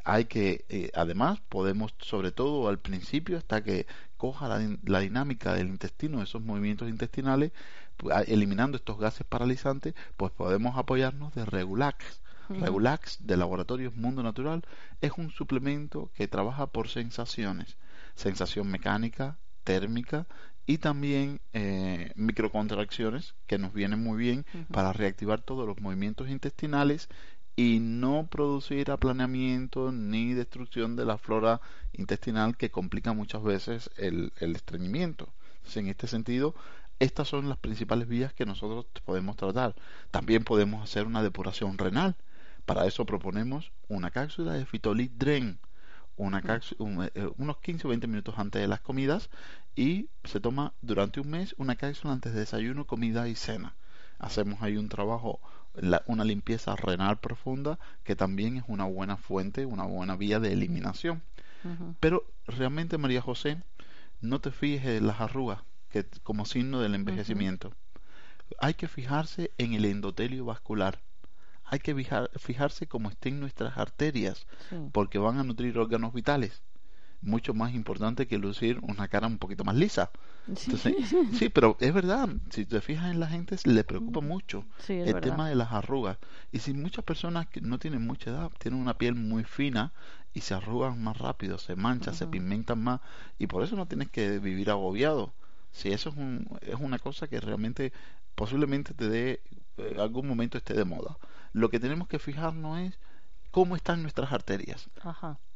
hay 0.04 0.26
que, 0.26 0.64
eh, 0.68 0.92
además, 0.94 1.40
podemos, 1.48 1.96
sobre 1.98 2.30
todo 2.30 2.68
al 2.68 2.78
principio, 2.78 3.38
hasta 3.38 3.64
que 3.64 3.88
coja 4.16 4.46
la, 4.46 4.76
la 4.84 5.00
dinámica 5.00 5.52
del 5.52 5.66
intestino, 5.66 6.22
esos 6.22 6.42
movimientos 6.42 6.88
intestinales, 6.88 7.50
pues, 7.96 8.28
eliminando 8.28 8.76
estos 8.76 9.00
gases 9.00 9.26
paralizantes, 9.26 9.94
pues 10.16 10.30
podemos 10.30 10.78
apoyarnos 10.78 11.34
de 11.34 11.44
Regulax. 11.44 12.20
Regulax 12.48 13.26
de 13.26 13.36
Laboratorios 13.36 13.96
Mundo 13.96 14.22
Natural 14.22 14.62
es 15.00 15.10
un 15.16 15.32
suplemento 15.32 16.12
que 16.14 16.28
trabaja 16.28 16.68
por 16.68 16.88
sensaciones, 16.88 17.78
sensación 18.14 18.70
mecánica, 18.70 19.38
térmica 19.64 20.28
y 20.66 20.78
también 20.78 21.40
eh, 21.52 22.12
microcontracciones 22.16 23.34
que 23.46 23.58
nos 23.58 23.72
vienen 23.72 24.02
muy 24.02 24.18
bien 24.18 24.46
para 24.72 24.92
reactivar 24.92 25.40
todos 25.42 25.66
los 25.66 25.80
movimientos 25.80 26.28
intestinales 26.28 27.08
y 27.56 27.78
no 27.80 28.26
producir 28.30 28.90
aplaneamiento 28.90 29.92
ni 29.92 30.34
destrucción 30.34 30.96
de 30.96 31.04
la 31.04 31.18
flora 31.18 31.60
intestinal 31.92 32.56
que 32.56 32.70
complica 32.70 33.12
muchas 33.12 33.42
veces 33.42 33.90
el, 33.96 34.32
el 34.40 34.56
estreñimiento. 34.56 35.32
en 35.74 35.88
este 35.88 36.06
sentido, 36.06 36.54
estas 36.98 37.28
son 37.28 37.48
las 37.48 37.58
principales 37.58 38.08
vías 38.08 38.32
que 38.32 38.46
nosotros 38.46 38.86
podemos 39.04 39.36
tratar. 39.36 39.74
También 40.10 40.44
podemos 40.44 40.82
hacer 40.82 41.06
una 41.06 41.22
depuración 41.22 41.78
renal 41.78 42.16
para 42.66 42.86
eso 42.86 43.04
proponemos 43.04 43.72
una 43.88 44.10
cápsula 44.10 44.54
de 44.54 44.64
Fitolit 44.64 45.12
Dren, 45.12 45.58
una 46.16 46.42
cápsula, 46.42 47.10
eh, 47.14 47.30
unos 47.38 47.58
15 47.58 47.86
o 47.86 47.90
20 47.90 48.06
minutos 48.06 48.34
antes 48.38 48.60
de 48.60 48.68
las 48.68 48.80
comidas 48.80 49.30
y 49.74 50.08
se 50.24 50.40
toma 50.40 50.72
durante 50.82 51.20
un 51.20 51.30
mes 51.30 51.54
una 51.58 51.76
cápsula 51.76 52.12
antes 52.12 52.32
de 52.32 52.40
desayuno, 52.40 52.86
comida 52.86 53.28
y 53.28 53.34
cena. 53.34 53.74
Hacemos 54.18 54.62
ahí 54.62 54.76
un 54.76 54.88
trabajo, 54.88 55.40
una 56.06 56.24
limpieza 56.24 56.76
renal 56.76 57.18
profunda 57.18 57.78
que 58.04 58.14
también 58.14 58.56
es 58.56 58.64
una 58.68 58.84
buena 58.84 59.16
fuente, 59.16 59.66
una 59.66 59.84
buena 59.84 60.16
vía 60.16 60.38
de 60.40 60.52
eliminación. 60.52 61.22
Pero 61.98 62.24
realmente, 62.46 62.98
María 62.98 63.22
José, 63.22 63.62
no 64.20 64.38
te 64.40 64.50
fijes 64.50 64.98
en 64.98 65.06
las 65.06 65.20
arrugas 65.20 65.60
que, 65.90 66.04
como 66.22 66.44
signo 66.44 66.80
del 66.80 66.94
envejecimiento. 66.94 67.72
Hay 68.60 68.74
que 68.74 68.86
fijarse 68.86 69.50
en 69.58 69.72
el 69.72 69.86
endotelio 69.86 70.44
vascular 70.44 71.00
hay 71.74 71.80
que 71.80 71.94
fijarse 72.36 72.86
cómo 72.86 73.10
estén 73.10 73.40
nuestras 73.40 73.76
arterias, 73.78 74.46
porque 74.92 75.18
van 75.18 75.38
a 75.38 75.44
nutrir 75.44 75.78
órganos 75.78 76.12
vitales. 76.12 76.62
Mucho 77.20 77.54
más 77.54 77.72
importante 77.74 78.26
que 78.26 78.36
lucir 78.36 78.78
una 78.82 79.08
cara 79.08 79.26
un 79.26 79.38
poquito 79.38 79.64
más 79.64 79.74
lisa. 79.76 80.10
Sí, 81.32 81.48
pero 81.48 81.76
es 81.80 81.94
verdad, 81.94 82.28
si 82.50 82.66
te 82.66 82.82
fijas 82.82 83.10
en 83.10 83.18
la 83.18 83.28
gente, 83.28 83.56
le 83.64 83.82
preocupa 83.82 84.20
mucho 84.20 84.66
el 84.88 85.20
tema 85.20 85.48
de 85.48 85.54
las 85.54 85.72
arrugas. 85.72 86.18
Y 86.52 86.58
si 86.58 86.74
muchas 86.74 87.02
personas 87.04 87.46
que 87.46 87.62
no 87.62 87.78
tienen 87.78 88.06
mucha 88.06 88.30
edad 88.30 88.50
tienen 88.58 88.80
una 88.80 88.98
piel 88.98 89.14
muy 89.14 89.44
fina 89.44 89.92
y 90.34 90.40
se 90.40 90.52
arrugan 90.52 91.02
más 91.02 91.16
rápido, 91.16 91.56
se 91.58 91.76
manchan, 91.76 92.14
se 92.14 92.26
pigmentan 92.26 92.82
más, 92.82 93.00
y 93.38 93.46
por 93.46 93.62
eso 93.62 93.74
no 93.74 93.86
tienes 93.86 94.10
que 94.10 94.38
vivir 94.38 94.70
agobiado. 94.70 95.32
Si 95.72 95.88
eso 95.88 96.10
es, 96.10 96.16
un, 96.16 96.46
es 96.60 96.76
una 96.78 96.98
cosa 96.98 97.26
que 97.26 97.40
realmente 97.40 97.92
posiblemente 98.34 98.92
te 98.94 99.08
dé, 99.08 99.40
en 99.76 100.00
algún 100.00 100.26
momento 100.26 100.58
esté 100.58 100.74
de 100.74 100.84
moda 100.84 101.16
lo 101.54 101.70
que 101.70 101.80
tenemos 101.80 102.08
que 102.08 102.18
fijarnos 102.18 102.80
es 102.80 102.98
cómo 103.50 103.76
están 103.76 104.02
nuestras 104.02 104.32
arterias. 104.32 104.90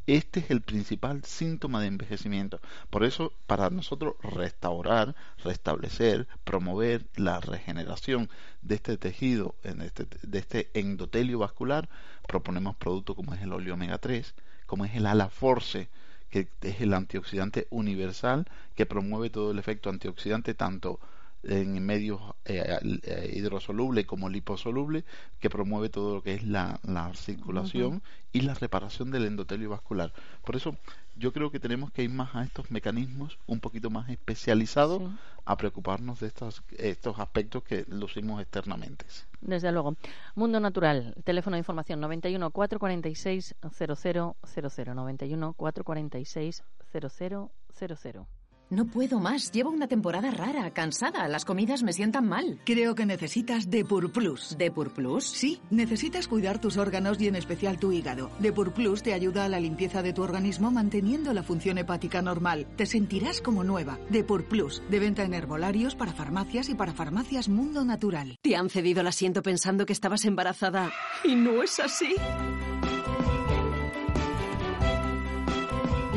Este 0.07 0.41
es 0.41 0.51
el 0.51 0.63
principal 0.63 1.25
síntoma 1.25 1.81
de 1.81 1.89
envejecimiento. 1.89 2.61
Por 2.89 3.05
eso, 3.05 3.33
para 3.47 3.69
nosotros 3.69 4.15
restaurar, 4.23 5.15
restablecer, 5.43 6.29
promover 6.45 7.05
la 7.17 7.41
regeneración 7.41 8.31
de 8.63 8.77
este 8.77 8.97
tejido, 8.97 9.57
este, 9.65 10.07
de 10.23 10.39
este 10.39 10.71
endotelio 10.73 11.41
vascular, 11.41 11.91
proponemos 12.27 12.77
productos 12.77 13.17
como 13.17 13.35
es 13.35 13.43
el 13.43 13.53
óleo 13.53 13.75
omega 13.75 13.99
3, 13.99 14.35
como 14.67 14.85
es 14.85 14.95
el 14.95 15.05
Alaforce, 15.05 15.91
que 16.31 16.49
es 16.63 16.81
el 16.81 16.95
antioxidante 16.95 17.67
universal 17.71 18.47
que 18.77 18.87
promueve 18.87 19.31
todo 19.31 19.51
el 19.51 19.59
efecto 19.59 19.91
antioxidante 19.91 20.55
tanto 20.55 21.01
en 21.43 21.85
medios 21.85 22.21
eh, 22.45 22.79
eh, 23.05 23.33
hidrosoluble 23.35 24.07
como 24.07 24.29
liposoluble 24.29 25.05
que 25.39 25.51
promueve 25.51 25.89
todo 25.89 26.17
lo 26.17 26.23
que 26.23 26.35
es 26.35 26.45
la, 26.45 26.81
circulación 27.15 28.03
y 28.33 28.41
la 28.41 28.55
reparación 28.55 29.11
del 29.11 29.25
endotelio 29.25 29.71
vascular. 29.71 30.13
Por 30.45 30.57
eso 30.57 30.77
yo 31.17 31.33
creo 31.33 31.51
que 31.51 31.61
tenemos 31.61 31.91
que 31.91 32.03
ir 32.03 32.11
más 32.11 32.35
a 32.35 32.45
estos 32.45 32.71
mecanismos 32.71 33.39
un 33.47 33.61
poquito 33.61 33.91
más 33.91 34.09
especializados 34.09 35.03
a 35.45 35.57
preocuparnos 35.57 36.21
de 36.21 36.27
estos, 36.29 36.63
estos 36.77 37.19
aspectos 37.19 37.63
que 37.63 37.85
lucimos 37.89 38.41
externamente. 38.41 39.07
Desde 39.41 39.73
luego. 39.73 39.97
Mundo 40.35 40.61
Natural, 40.61 41.15
teléfono 41.25 41.55
de 41.55 41.61
información 41.61 42.01
91 42.01 42.51
446 42.51 43.55
0000 43.71 44.95
91 44.95 45.53
446 45.55 46.65
0000. 46.93 48.38
No 48.71 48.87
puedo 48.87 49.19
más. 49.19 49.51
Llevo 49.51 49.71
una 49.71 49.89
temporada 49.89 50.31
rara, 50.31 50.71
cansada. 50.73 51.27
Las 51.29 51.45
comidas 51.45 51.83
me 51.83 51.93
sientan 51.93 52.29
mal. 52.29 52.61
Creo 52.65 52.95
que 52.95 53.07
necesitas 53.07 53.71
Depur 53.71 54.13
Plus. 54.13 54.57
¿Depur 54.59 54.93
Plus? 54.93 55.25
Sí, 55.25 55.61
necesitas 55.71 56.29
cuidar 56.29 56.61
tus 56.61 56.77
órganos 56.77 57.21
y 57.21 57.29
en 57.29 57.37
especial 57.37 57.79
tu 57.79 57.93
hígado. 57.93 58.31
Depur 58.41 58.73
Plus 58.73 59.03
te 59.03 59.15
ayuda 59.15 59.45
a 59.45 59.49
la 59.49 59.59
limpieza 59.61 60.03
de 60.03 60.13
tu 60.13 60.23
organismo 60.23 60.71
manteniendo 60.71 61.33
la 61.33 61.43
función 61.43 61.79
hepática 61.79 62.21
normal. 62.21 62.67
Te 62.77 62.85
sentirás 62.85 63.41
como 63.41 63.65
nueva. 63.65 63.99
Depur 64.11 64.45
Plus, 64.45 64.83
de 64.91 64.99
venta 64.99 65.23
en 65.23 65.35
herbolarios 65.35 65.95
para 65.95 66.13
farmacias 66.13 66.69
y 66.69 66.75
para 66.75 66.93
farmacias 66.93 67.49
Mundo 67.49 67.85
Natural. 67.85 68.37
¿Te 68.43 68.57
han 68.57 68.69
cedido 68.69 69.01
el 69.01 69.07
asiento 69.07 69.43
pensando 69.43 69.87
que 69.87 69.93
estabas 69.95 70.25
embarazada 70.27 70.93
y 71.25 71.35
no 71.35 71.63
es 71.63 71.81
así? 71.81 72.15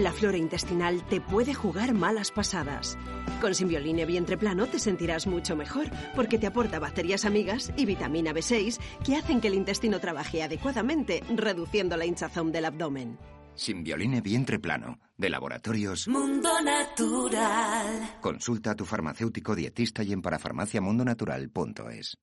La 0.02 0.12
flora 0.12 0.38
intestinal 0.38 1.06
te 1.08 1.22
puede 1.22 1.54
jugar 1.54 1.94
malas 1.94 2.32
pasadas. 2.32 2.98
Con 3.40 3.54
Simbioline 3.54 4.08
Vientre 4.08 4.36
Plano 4.36 4.66
te 4.66 4.80
sentirás 4.80 5.28
mucho 5.28 5.56
mejor 5.56 5.92
porque 6.16 6.40
te 6.40 6.48
aporta 6.48 6.80
bacterias 6.80 7.24
amigas 7.24 7.72
y 7.78 7.86
vitamina 7.86 8.34
B6 8.34 8.80
que 9.06 9.16
hacen 9.16 9.40
que 9.40 9.50
el 9.50 9.54
intestino 9.54 10.00
trabaje 10.00 10.42
adecuadamente, 10.42 11.24
reduciendo 11.36 11.98
la 11.98 12.08
hinchazón 12.08 12.52
del 12.52 12.66
abdomen. 12.66 13.20
Simbioline 13.54 14.22
Vientre 14.22 14.58
Plano, 14.58 14.98
de 15.18 15.30
Laboratorios 15.30 16.08
Mundo 16.08 16.50
Natural. 16.64 18.18
Consulta 18.22 18.72
a 18.72 18.76
tu 18.76 18.86
farmacéutico 18.86 19.54
dietista 19.54 20.02
y 20.02 20.14
en 20.14 20.24
parafarmaciamundonatural.es. 20.24 22.18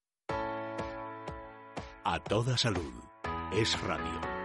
A 2.02 2.18
toda 2.25 2.58
salud. 2.58 2.92
Es 3.52 3.80
radio. 3.82 4.38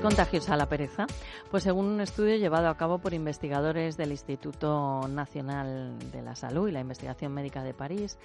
¿Es 0.00 0.04
contagiosa 0.04 0.56
la 0.56 0.66
pereza? 0.66 1.06
Pues 1.50 1.62
según 1.62 1.84
un 1.84 2.00
estudio 2.00 2.36
llevado 2.36 2.70
a 2.70 2.76
cabo 2.78 3.00
por 3.00 3.12
investigadores 3.12 3.98
del 3.98 4.12
Instituto 4.12 5.06
Nacional 5.06 5.98
de 6.10 6.22
la 6.22 6.34
Salud 6.34 6.68
y 6.68 6.72
la 6.72 6.80
Investigación 6.80 7.34
Médica 7.34 7.62
de 7.62 7.74
París, 7.74 8.16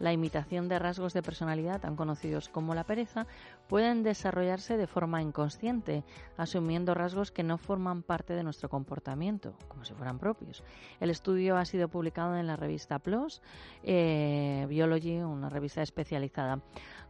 la 0.00 0.12
imitación 0.12 0.68
de 0.68 0.78
rasgos 0.78 1.12
de 1.12 1.22
personalidad 1.22 1.80
tan 1.80 1.94
conocidos 1.94 2.48
como 2.48 2.74
la 2.74 2.84
pereza 2.84 3.26
pueden 3.68 4.02
desarrollarse 4.02 4.76
de 4.76 4.86
forma 4.86 5.22
inconsciente, 5.22 6.02
asumiendo 6.36 6.94
rasgos 6.94 7.30
que 7.30 7.44
no 7.44 7.58
forman 7.58 8.02
parte 8.02 8.32
de 8.32 8.42
nuestro 8.42 8.68
comportamiento, 8.68 9.54
como 9.68 9.84
si 9.84 9.94
fueran 9.94 10.18
propios. 10.18 10.64
El 10.98 11.10
estudio 11.10 11.56
ha 11.56 11.64
sido 11.64 11.88
publicado 11.88 12.34
en 12.36 12.46
la 12.46 12.56
revista 12.56 12.98
PLOS 12.98 13.42
eh, 13.84 14.66
Biology, 14.68 15.18
una 15.18 15.50
revista 15.50 15.82
especializada. 15.82 16.60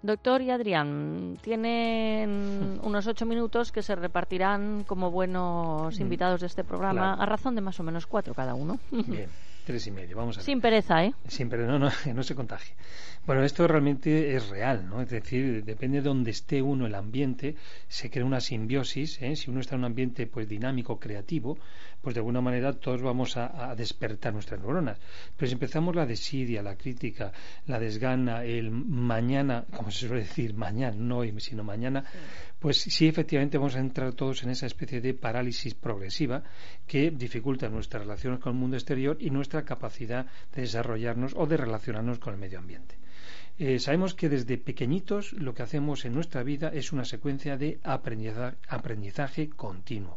Doctor 0.03 0.43
y 0.43 0.50
Adrián, 0.50 1.39
tienen 1.43 2.81
unos 2.83 3.07
ocho 3.07 3.25
minutos 3.25 3.71
que 3.71 3.83
se 3.83 3.95
repartirán 4.11 4.83
como 4.85 5.12
buenos 5.12 5.99
mm. 5.99 6.02
invitados 6.02 6.40
de 6.40 6.49
este 6.49 6.64
programa 6.64 7.14
a 7.14 7.26
razón 7.26 7.55
de 7.55 7.61
más 7.61 7.79
o 7.79 7.85
menos 7.85 8.07
cuatro 8.07 8.35
cada 8.35 8.55
uno. 8.55 8.81
Bien. 8.90 9.29
Tres 9.64 9.87
y 9.87 9.93
medio, 9.93 10.17
vamos 10.17 10.37
a 10.37 10.40
ver. 10.40 10.47
Sin 10.47 10.61
pereza, 10.61 11.05
¿eh? 11.05 11.14
Sin 11.29 11.49
pereza, 11.49 11.71
no, 11.71 11.79
no, 11.79 11.90
no 12.14 12.23
se 12.25 12.35
contagie. 12.35 12.75
Bueno, 13.27 13.45
esto 13.45 13.69
realmente 13.69 14.35
es 14.35 14.49
real, 14.49 14.89
¿no? 14.89 15.03
Es 15.03 15.11
decir, 15.11 15.62
depende 15.62 15.99
de 15.99 16.09
donde 16.09 16.31
esté 16.31 16.62
uno 16.62 16.87
el 16.87 16.95
ambiente, 16.95 17.55
se 17.87 18.11
crea 18.11 18.25
una 18.25 18.41
simbiosis, 18.41 19.21
¿eh? 19.21 19.37
Si 19.37 19.50
uno 19.50 19.61
está 19.61 19.75
en 19.75 19.81
un 19.81 19.85
ambiente 19.85 20.27
pues 20.27 20.49
dinámico, 20.49 20.99
creativo, 20.99 21.59
pues 22.00 22.15
de 22.15 22.21
alguna 22.21 22.41
manera 22.41 22.73
todos 22.73 23.03
vamos 23.03 23.37
a, 23.37 23.75
despertar 23.77 24.33
nuestras 24.33 24.61
neuronas. 24.61 24.99
Pero 25.37 25.49
si 25.49 25.53
empezamos 25.53 25.95
la 25.95 26.07
desidia, 26.07 26.62
la 26.62 26.77
crítica, 26.77 27.31
la 27.67 27.79
desgana, 27.79 28.43
el 28.43 28.71
mañana, 28.71 29.65
como 29.71 29.91
se 29.91 30.09
suele 30.09 30.23
decir, 30.23 30.55
mañana, 30.55 30.97
no 30.97 31.19
hoy, 31.19 31.39
sino 31.41 31.62
mañana, 31.62 32.03
pues 32.59 32.79
sí, 32.79 33.07
efectivamente 33.07 33.59
vamos 33.59 33.77
a 33.77 33.81
entrar 33.81 34.15
todos 34.15 34.43
en 34.43 34.50
esa 34.50 34.67
especie 34.67 35.00
de 35.03 35.12
parálisis 35.15 35.75
progresiva 35.75 36.43
que 36.87 37.11
dificulta 37.11 37.69
nuestras 37.69 38.03
relaciones 38.03 38.41
con 38.41 38.55
el 38.55 38.59
mundo 38.59 38.77
exterior 38.77 39.19
y 39.21 39.29
nuestra 39.31 39.62
capacidad 39.62 40.27
de 40.55 40.62
desarrollarnos 40.62 41.35
o 41.37 41.47
de 41.47 41.59
relacionarnos 41.59 42.19
con 42.19 42.33
el 42.35 42.41
medio 42.41 42.59
ambiente. 42.59 42.97
Eh, 43.62 43.79
sabemos 43.79 44.14
que 44.14 44.31
desde 44.31 44.57
pequeñitos 44.57 45.35
lo 45.35 45.52
que 45.52 45.62
hacemos 45.62 46.07
en 46.07 46.14
nuestra 46.14 46.43
vida 46.43 46.69
es 46.73 46.93
una 46.93 47.05
secuencia 47.05 47.59
de 47.59 47.79
aprendizaje 47.85 49.50
continuo 49.50 50.17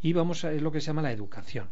y 0.00 0.14
vamos 0.14 0.46
a 0.46 0.52
es 0.54 0.62
lo 0.62 0.72
que 0.72 0.80
se 0.80 0.86
llama 0.86 1.02
la 1.02 1.12
educación. 1.12 1.68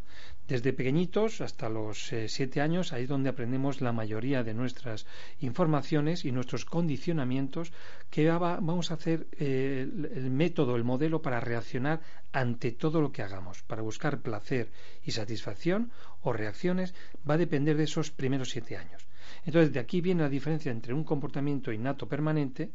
Desde 0.46 0.74
pequeñitos 0.74 1.40
hasta 1.40 1.70
los 1.70 2.12
eh, 2.12 2.28
siete 2.28 2.60
años, 2.60 2.92
ahí 2.92 3.04
es 3.04 3.08
donde 3.08 3.30
aprendemos 3.30 3.80
la 3.80 3.92
mayoría 3.92 4.42
de 4.42 4.52
nuestras 4.52 5.06
informaciones 5.40 6.26
y 6.26 6.32
nuestros 6.32 6.66
condicionamientos, 6.66 7.72
que 8.10 8.28
vamos 8.28 8.90
a 8.90 8.94
hacer 8.94 9.28
eh, 9.32 9.88
el, 10.14 10.30
método, 10.30 10.76
el 10.76 10.84
modelo 10.84 11.22
para 11.22 11.40
reaccionar 11.40 12.02
ante 12.32 12.72
todo 12.72 13.00
lo 13.00 13.12
que 13.12 13.22
hagamos, 13.22 13.62
para 13.62 13.80
buscar 13.80 14.20
placer 14.20 14.70
y 15.02 15.12
satisfacción 15.12 15.90
o 16.20 16.34
reacciones, 16.34 16.94
va 17.28 17.34
a 17.34 17.38
depender 17.38 17.78
de 17.78 17.84
esos 17.84 18.10
primeros 18.10 18.50
siete 18.50 18.76
años. 18.76 19.08
Entonces, 19.48 19.72
de 19.72 19.80
aquí 19.80 20.02
viene 20.02 20.20
la 20.20 20.28
diferencia 20.28 20.70
entre 20.70 20.92
un 20.92 21.04
comportamiento 21.04 21.72
innato 21.72 22.06
permanente, 22.06 22.70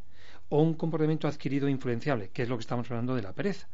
o 0.50 0.60
un 0.60 0.74
comportamiento 0.74 1.28
adquirido 1.28 1.70
influenciable, 1.70 2.30
que 2.34 2.42
es 2.42 2.50
lo 2.50 2.58
que 2.58 2.62
estamos 2.62 2.90
hablando 2.90 3.14
de 3.16 3.22
la 3.22 3.34
pereza. 3.34 3.68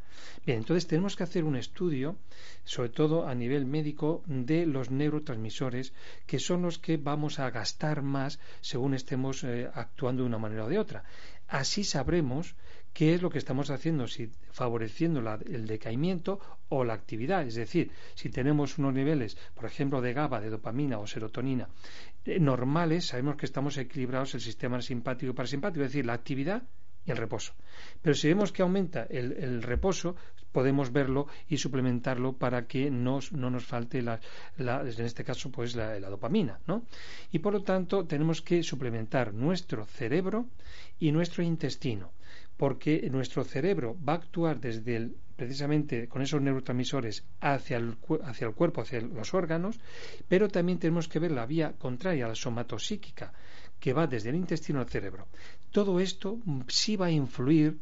Bien, 0.45 0.57
entonces 0.57 0.85
tenemos 0.85 1.15
que 1.15 1.23
hacer 1.23 1.45
un 1.45 1.55
estudio, 1.55 2.17
sobre 2.65 2.89
todo 2.89 3.25
a 3.25 3.33
nivel 3.35 3.65
médico, 3.65 4.21
de 4.25 4.65
los 4.65 4.91
neurotransmisores, 4.91 5.93
que 6.27 6.39
son 6.39 6.61
los 6.61 6.77
que 6.77 6.97
vamos 6.97 7.39
a 7.39 7.49
gastar 7.51 8.01
más 8.01 8.37
según 8.59 8.93
estemos 8.93 9.45
eh, 9.45 9.69
actuando 9.73 10.23
de 10.23 10.27
una 10.27 10.37
manera 10.37 10.65
o 10.65 10.69
de 10.69 10.79
otra. 10.79 11.05
Así 11.47 11.85
sabremos 11.85 12.55
qué 12.93 13.13
es 13.13 13.21
lo 13.21 13.29
que 13.29 13.37
estamos 13.37 13.69
haciendo, 13.69 14.07
si 14.07 14.29
favoreciendo 14.51 15.19
el 15.45 15.67
decaimiento 15.67 16.39
o 16.69 16.83
la 16.83 16.93
actividad. 16.93 17.47
Es 17.47 17.55
decir, 17.55 17.91
si 18.13 18.29
tenemos 18.29 18.77
unos 18.77 18.93
niveles, 18.93 19.37
por 19.55 19.65
ejemplo, 19.65 20.01
de 20.01 20.13
GABA, 20.13 20.41
de 20.41 20.49
dopamina 20.49 20.99
o 20.99 21.07
serotonina 21.07 21.69
normales, 22.25 23.07
sabemos 23.07 23.35
que 23.37 23.45
estamos 23.45 23.77
equilibrados 23.77 24.35
el 24.35 24.41
sistema 24.41 24.81
simpático 24.81 25.31
y 25.31 25.35
parasimpático, 25.35 25.83
es 25.83 25.91
decir, 25.91 26.05
la 26.05 26.13
actividad 26.13 26.63
y 27.05 27.11
el 27.11 27.17
reposo. 27.17 27.53
Pero 28.01 28.15
si 28.15 28.27
vemos 28.27 28.51
que 28.51 28.61
aumenta 28.61 29.03
el, 29.09 29.63
reposo, 29.63 30.15
podemos 30.51 30.91
verlo 30.91 31.27
y 31.47 31.57
suplementarlo 31.57 32.33
para 32.33 32.67
que 32.67 32.91
no 32.91 33.19
nos 33.31 33.65
falte, 33.65 34.01
la, 34.01 34.19
en 34.57 35.05
este 35.05 35.23
caso, 35.23 35.51
pues 35.51 35.75
la, 35.75 35.99
la, 35.99 36.09
dopamina, 36.09 36.59
¿no? 36.67 36.83
Y 37.31 37.39
por 37.39 37.53
lo 37.53 37.63
tanto, 37.63 38.05
tenemos 38.05 38.41
que 38.41 38.63
suplementar 38.63 39.33
nuestro 39.33 39.85
cerebro 39.85 40.47
y 40.99 41.11
nuestro 41.11 41.43
intestino 41.43 42.11
porque 42.59 43.09
nuestro 43.09 43.45
cerebro 43.45 43.95
va 44.05 44.13
a 44.13 44.15
actuar 44.17 44.59
desde 44.59 44.97
el, 44.97 45.15
precisamente 45.37 46.09
con 46.09 46.21
esos 46.21 46.41
neurotransmisores 46.41 47.23
hacia 47.39 47.77
el, 47.77 47.95
hacia 48.25 48.47
el 48.47 48.53
cuerpo, 48.53 48.81
hacia 48.81 48.99
los 48.99 49.33
órganos, 49.33 49.79
pero 50.27 50.49
también 50.49 50.77
tenemos 50.77 51.07
que 51.07 51.19
ver 51.19 51.31
la 51.31 51.45
vía 51.45 51.71
contraria, 51.79 52.27
la 52.27 52.35
somatosíquica, 52.35 53.31
que 53.79 53.93
va 53.93 54.07
desde 54.07 54.31
el 54.31 54.35
intestino 54.35 54.81
al 54.81 54.89
cerebro. 54.89 55.29
Todo 55.71 56.01
esto 56.01 56.37
sí 56.67 56.97
va 56.97 57.05
a 57.05 57.11
influir, 57.11 57.77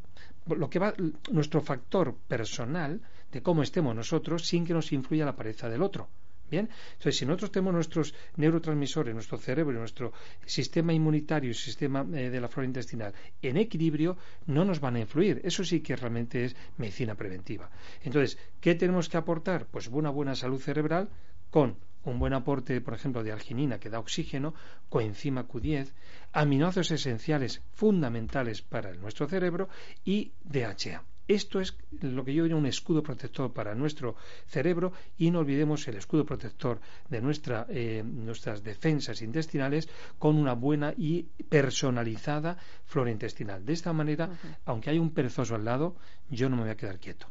lo 0.45 0.69
que 0.69 0.77
va, 0.77 0.93
nuestro 1.31 1.59
factor 1.61 2.15
personal 2.27 3.01
de 3.31 3.41
cómo 3.41 3.63
estemos 3.63 3.95
nosotros 3.95 4.45
sin 4.45 4.63
que 4.63 4.75
nos 4.75 4.91
influya 4.91 5.25
la 5.25 5.35
pareja 5.35 5.69
del 5.69 5.81
otro. 5.81 6.07
Bien, 6.49 6.69
entonces 6.93 7.17
si 7.17 7.25
nosotros 7.25 7.51
tenemos 7.51 7.73
nuestros 7.73 8.13
neurotransmisores, 8.37 9.13
nuestro 9.13 9.37
cerebro 9.37 9.75
y 9.75 9.79
nuestro 9.79 10.13
sistema 10.45 10.93
inmunitario 10.93 11.51
y 11.51 11.53
sistema 11.53 12.05
eh, 12.13 12.29
de 12.29 12.41
la 12.41 12.47
flora 12.47 12.67
intestinal 12.67 13.13
en 13.41 13.57
equilibrio, 13.57 14.17
no 14.45 14.63
nos 14.63 14.79
van 14.79 14.95
a 14.95 14.99
influir. 14.99 15.41
Eso 15.43 15.63
sí 15.63 15.81
que 15.81 15.95
realmente 15.95 16.45
es 16.45 16.55
medicina 16.77 17.15
preventiva. 17.15 17.69
Entonces, 18.03 18.37
¿qué 18.61 18.75
tenemos 18.75 19.09
que 19.09 19.17
aportar? 19.17 19.67
Pues 19.69 19.87
una 19.87 20.09
buena 20.09 20.35
salud 20.35 20.61
cerebral 20.61 21.09
con 21.49 21.75
un 22.05 22.19
buen 22.19 22.33
aporte, 22.33 22.79
por 22.79 22.93
ejemplo, 22.93 23.23
de 23.23 23.33
arginina 23.33 23.79
que 23.79 23.89
da 23.89 23.99
oxígeno, 23.99 24.53
coenzima 24.89 25.47
Q10, 25.47 25.91
aminoácidos 26.31 26.91
esenciales 26.91 27.61
fundamentales 27.73 28.61
para 28.61 28.93
nuestro 28.93 29.27
cerebro 29.27 29.67
y 30.05 30.31
DHA. 30.43 31.03
Esto 31.27 31.59
es 31.59 31.77
lo 32.01 32.23
que 32.23 32.33
yo 32.33 32.43
diría 32.43 32.55
un 32.55 32.65
escudo 32.65 33.03
protector 33.03 33.51
para 33.51 33.75
nuestro 33.75 34.15
cerebro 34.45 34.93
y 35.17 35.29
no 35.29 35.39
olvidemos 35.39 35.85
el 35.87 35.95
escudo 35.95 36.25
protector 36.25 36.79
de 37.09 37.21
nuestra, 37.21 37.65
eh, 37.69 38.01
nuestras 38.05 38.63
defensas 38.63 39.21
intestinales 39.21 39.89
con 40.19 40.37
una 40.37 40.53
buena 40.53 40.93
y 40.97 41.23
personalizada 41.49 42.57
flora 42.85 43.11
intestinal. 43.11 43.65
De 43.65 43.73
esta 43.73 43.91
manera, 43.91 44.29
aunque 44.65 44.89
hay 44.89 44.99
un 44.99 45.11
perezoso 45.11 45.55
al 45.55 45.65
lado, 45.65 45.95
yo 46.29 46.49
no 46.49 46.55
me 46.55 46.63
voy 46.63 46.71
a 46.71 46.77
quedar 46.77 46.97
quieto. 46.97 47.27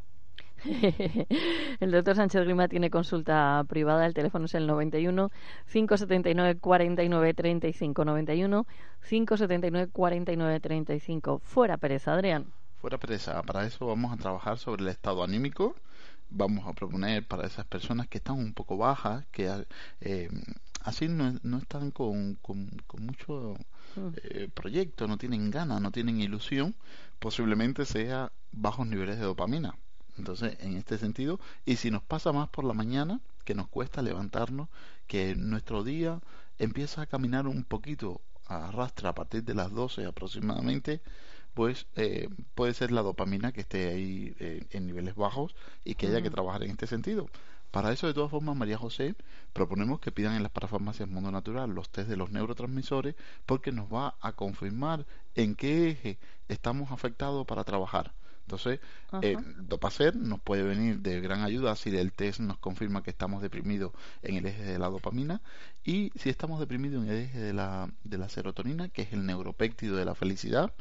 el 1.79 1.91
doctor 1.91 2.15
Sánchez 2.15 2.43
Grima 2.43 2.67
tiene 2.67 2.89
consulta 2.89 3.63
privada. 3.67 4.05
El 4.05 4.13
teléfono 4.13 4.45
es 4.45 4.55
el 4.55 4.67
91 4.67 5.31
579 5.71 6.59
49 6.59 7.33
35 7.33 8.05
91 8.05 8.67
579 9.07 9.91
49 9.91 10.59
35. 10.59 11.39
Fuera 11.39 11.77
pereza, 11.77 12.13
Adrián 12.13 12.56
fuera 12.81 12.97
pereza. 12.97 13.41
Para 13.43 13.65
eso 13.65 13.85
vamos 13.85 14.13
a 14.13 14.17
trabajar 14.17 14.57
sobre 14.57 14.83
el 14.83 14.89
estado 14.89 15.23
anímico. 15.23 15.75
Vamos 16.29 16.67
a 16.67 16.73
proponer 16.73 17.25
para 17.25 17.47
esas 17.47 17.65
personas 17.65 18.07
que 18.07 18.17
están 18.17 18.37
un 18.37 18.53
poco 18.53 18.77
bajas, 18.77 19.25
que 19.31 19.65
eh, 20.01 20.29
así 20.81 21.07
no, 21.07 21.39
no, 21.43 21.57
están 21.57 21.91
con, 21.91 22.35
con, 22.35 22.69
mucho 22.99 23.55
mm. 23.95 24.07
eh, 24.23 24.49
proyecto, 24.53 25.07
no 25.07 25.17
tienen 25.17 25.51
ganas, 25.51 25.81
no 25.81 25.91
tienen 25.91 26.19
ilusión, 26.19 26.75
posiblemente 27.19 27.85
sea 27.85 28.31
bajos 28.51 28.87
niveles 28.87 29.17
de 29.17 29.25
dopamina. 29.25 29.75
Entonces, 30.17 30.57
en 30.59 30.75
este 30.75 30.97
sentido, 30.97 31.39
y 31.65 31.75
si 31.77 31.91
nos 31.91 32.03
pasa 32.03 32.31
más 32.31 32.49
por 32.49 32.65
la 32.65 32.73
mañana, 32.73 33.21
que 33.45 33.55
nos 33.55 33.67
cuesta 33.67 34.01
levantarnos, 34.01 34.67
que 35.07 35.35
nuestro 35.35 35.83
día 35.83 36.19
empieza 36.57 37.03
a 37.03 37.05
caminar 37.05 37.47
un 37.47 37.63
poquito, 37.63 38.19
arrastra 38.47 39.09
a 39.11 39.15
partir 39.15 39.43
de 39.43 39.53
las 39.53 39.71
12 39.71 40.05
aproximadamente, 40.05 41.01
pues 41.57 41.87
eh, 41.95 42.29
puede 42.53 42.75
ser 42.75 42.91
la 42.91 43.01
dopamina 43.01 43.51
que 43.51 43.61
esté 43.61 43.87
ahí 43.89 44.35
eh, 44.39 44.67
en 44.69 44.85
niveles 44.85 45.15
bajos 45.15 45.55
y 45.83 45.95
que 45.95 46.05
haya 46.05 46.21
que 46.21 46.29
trabajar 46.29 46.61
en 46.61 46.69
este 46.69 46.85
sentido. 46.85 47.31
Para 47.71 47.91
eso, 47.91 48.05
de 48.05 48.13
todas 48.13 48.29
formas, 48.29 48.55
María 48.55 48.77
José, 48.77 49.15
proponemos 49.53 49.99
que 49.99 50.11
pidan 50.11 50.35
en 50.35 50.43
las 50.43 50.51
parafarmacias 50.51 51.09
Mundo 51.09 51.31
Natural 51.31 51.67
los 51.71 51.89
test 51.89 52.09
de 52.09 52.15
los 52.15 52.29
neurotransmisores 52.29 53.15
porque 53.47 53.71
nos 53.71 53.91
va 53.91 54.17
a 54.21 54.33
confirmar 54.33 55.07
en 55.33 55.55
qué 55.55 55.89
eje 55.89 56.19
estamos 56.47 56.91
afectados 56.91 57.43
para 57.47 57.63
trabajar. 57.63 58.13
Entonces, 58.47 58.79
eh, 59.23 59.35
Dopacer 59.57 60.15
nos 60.15 60.39
puede 60.39 60.63
venir 60.63 60.99
de 60.99 61.19
gran 61.19 61.41
ayuda 61.41 61.75
si 61.75 61.89
el 61.97 62.13
test 62.13 62.39
nos 62.39 62.57
confirma 62.57 63.03
que 63.03 63.09
estamos 63.09 63.41
deprimidos 63.41 63.91
en 64.21 64.37
el 64.37 64.45
eje 64.45 64.63
de 64.63 64.79
la 64.79 64.87
dopamina 64.87 65.41
y 65.83 66.13
si 66.15 66.29
estamos 66.29 66.61
deprimidos 66.61 67.03
en 67.03 67.09
el 67.09 67.17
eje 67.25 67.39
de 67.39 67.51
la, 67.51 67.91
de 68.05 68.17
la 68.17 68.29
serotonina, 68.29 68.87
que 68.87 69.01
es 69.01 69.11
el 69.11 69.25
neuropéptido 69.25 69.97
de 69.97 70.05
la 70.05 70.15
felicidad, 70.15 70.73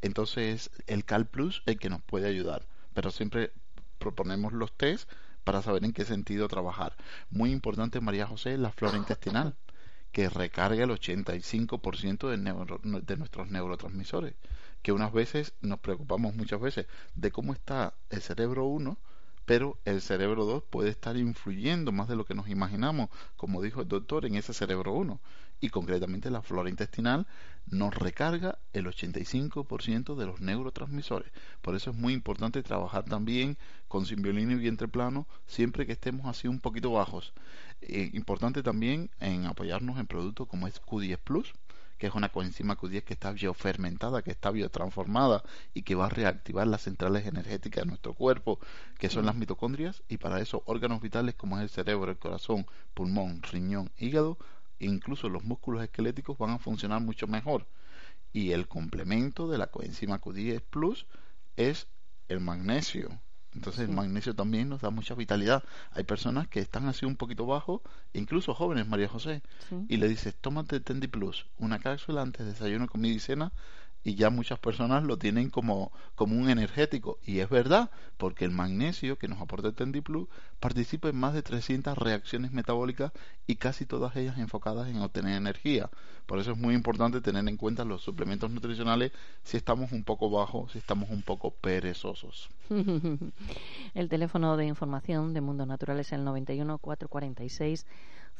entonces 0.00 0.72
el 0.88 1.04
Cal 1.04 1.26
Plus 1.26 1.62
el 1.66 1.78
que 1.78 1.90
nos 1.90 2.02
puede 2.02 2.26
ayudar. 2.26 2.66
Pero 2.92 3.12
siempre 3.12 3.52
proponemos 4.00 4.52
los 4.52 4.72
test 4.72 5.08
para 5.44 5.62
saber 5.62 5.84
en 5.84 5.92
qué 5.92 6.04
sentido 6.04 6.48
trabajar. 6.48 6.96
Muy 7.30 7.52
importante, 7.52 8.00
María 8.00 8.26
José, 8.26 8.58
la 8.58 8.72
flora 8.72 8.98
intestinal, 8.98 9.54
que 10.10 10.28
recarga 10.28 10.82
el 10.82 10.90
85% 10.90 12.28
de, 12.28 13.00
de 13.00 13.16
nuestros 13.16 13.48
neurotransmisores 13.48 14.34
que 14.82 14.92
unas 14.92 15.12
veces 15.12 15.54
nos 15.60 15.78
preocupamos 15.80 16.34
muchas 16.34 16.60
veces 16.60 16.86
de 17.14 17.30
cómo 17.30 17.52
está 17.52 17.94
el 18.10 18.20
cerebro 18.20 18.66
1, 18.66 18.98
pero 19.44 19.78
el 19.84 20.00
cerebro 20.00 20.44
2 20.44 20.62
puede 20.70 20.90
estar 20.90 21.16
influyendo 21.16 21.92
más 21.92 22.08
de 22.08 22.16
lo 22.16 22.24
que 22.24 22.34
nos 22.34 22.48
imaginamos, 22.48 23.10
como 23.36 23.62
dijo 23.62 23.80
el 23.80 23.88
doctor, 23.88 24.24
en 24.24 24.36
ese 24.36 24.54
cerebro 24.54 24.92
1. 24.92 25.20
Y 25.60 25.70
concretamente 25.70 26.30
la 26.30 26.42
flora 26.42 26.70
intestinal 26.70 27.26
nos 27.66 27.94
recarga 27.94 28.58
el 28.72 28.86
85% 28.86 30.16
de 30.16 30.26
los 30.26 30.40
neurotransmisores. 30.40 31.32
Por 31.60 31.76
eso 31.76 31.90
es 31.90 31.96
muy 31.96 32.12
importante 32.12 32.62
trabajar 32.62 33.04
también 33.04 33.56
con 33.86 34.06
simbiolina 34.06 34.52
y 34.52 34.56
vientre 34.56 34.88
plano 34.88 35.26
siempre 35.46 35.86
que 35.86 35.92
estemos 35.92 36.26
así 36.26 36.48
un 36.48 36.58
poquito 36.58 36.92
bajos. 36.92 37.32
Eh, 37.80 38.10
importante 38.12 38.62
también 38.62 39.10
en 39.20 39.46
apoyarnos 39.46 39.98
en 39.98 40.06
productos 40.06 40.48
como 40.48 40.66
es 40.66 40.80
Q10 40.82 41.18
Plus, 41.18 41.52
que 42.02 42.08
es 42.08 42.14
una 42.16 42.30
coenzima 42.30 42.76
Q10 42.76 43.04
que 43.04 43.12
está 43.14 43.30
biofermentada, 43.30 44.22
que 44.22 44.32
está 44.32 44.50
biotransformada 44.50 45.44
y 45.72 45.82
que 45.82 45.94
va 45.94 46.06
a 46.06 46.08
reactivar 46.08 46.66
las 46.66 46.82
centrales 46.82 47.28
energéticas 47.28 47.84
de 47.84 47.90
nuestro 47.90 48.12
cuerpo, 48.14 48.58
que 48.98 49.08
son 49.08 49.24
las 49.24 49.36
mitocondrias, 49.36 50.02
y 50.08 50.16
para 50.16 50.40
eso 50.40 50.64
órganos 50.66 51.00
vitales 51.00 51.36
como 51.36 51.58
es 51.58 51.62
el 51.62 51.68
cerebro, 51.68 52.10
el 52.10 52.18
corazón, 52.18 52.66
pulmón, 52.92 53.40
riñón, 53.44 53.92
hígado, 53.96 54.36
e 54.80 54.86
incluso 54.86 55.28
los 55.28 55.44
músculos 55.44 55.80
esqueléticos 55.84 56.36
van 56.36 56.50
a 56.50 56.58
funcionar 56.58 57.00
mucho 57.00 57.28
mejor. 57.28 57.68
Y 58.32 58.50
el 58.50 58.66
complemento 58.66 59.46
de 59.46 59.58
la 59.58 59.68
coenzima 59.68 60.20
Q10 60.20 60.60
Plus 60.60 61.06
es 61.54 61.86
el 62.26 62.40
magnesio, 62.40 63.20
entonces 63.54 63.88
el 63.88 63.94
magnesio 63.94 64.34
también 64.34 64.68
nos 64.68 64.80
da 64.80 64.90
mucha 64.90 65.14
vitalidad. 65.14 65.62
Hay 65.92 66.04
personas 66.04 66.48
que 66.48 66.60
están 66.60 66.86
así 66.86 67.04
un 67.04 67.16
poquito 67.16 67.46
bajo, 67.46 67.82
incluso 68.12 68.54
jóvenes, 68.54 68.88
María 68.88 69.08
José, 69.08 69.42
y 69.88 69.96
le 69.98 70.08
dices, 70.08 70.34
tómate 70.40 70.80
Tendi 70.80 71.08
Plus, 71.08 71.46
una 71.58 71.78
cápsula 71.78 72.22
antes 72.22 72.46
de 72.46 72.52
desayuno, 72.52 72.88
comida 72.88 73.14
y 73.14 73.20
cena, 73.20 73.52
y 74.04 74.14
ya 74.14 74.30
muchas 74.30 74.58
personas 74.58 75.04
lo 75.04 75.16
tienen 75.16 75.50
como, 75.50 75.92
como 76.14 76.36
un 76.36 76.50
energético. 76.50 77.18
Y 77.24 77.38
es 77.38 77.48
verdad, 77.48 77.90
porque 78.16 78.44
el 78.44 78.50
magnesio 78.50 79.16
que 79.16 79.28
nos 79.28 79.40
aporta 79.40 79.68
el 79.68 79.74
Tendiplu 79.74 80.28
participa 80.60 81.08
en 81.08 81.16
más 81.16 81.34
de 81.34 81.42
300 81.42 81.96
reacciones 81.96 82.52
metabólicas 82.52 83.12
y 83.46 83.56
casi 83.56 83.86
todas 83.86 84.16
ellas 84.16 84.38
enfocadas 84.38 84.88
en 84.88 84.98
obtener 84.98 85.36
energía. 85.36 85.90
Por 86.26 86.38
eso 86.38 86.52
es 86.52 86.58
muy 86.58 86.74
importante 86.74 87.20
tener 87.20 87.46
en 87.48 87.56
cuenta 87.56 87.84
los 87.84 88.02
suplementos 88.02 88.50
nutricionales 88.50 89.12
si 89.42 89.56
estamos 89.56 89.92
un 89.92 90.04
poco 90.04 90.30
bajos, 90.30 90.72
si 90.72 90.78
estamos 90.78 91.10
un 91.10 91.22
poco 91.22 91.50
perezosos. 91.50 92.48
el 93.94 94.08
teléfono 94.08 94.56
de 94.56 94.66
información 94.66 95.34
de 95.34 95.40
Mundo 95.40 95.66
Natural 95.66 95.98
es 96.00 96.12
el 96.12 96.24
91 96.24 96.78
446 96.78 97.86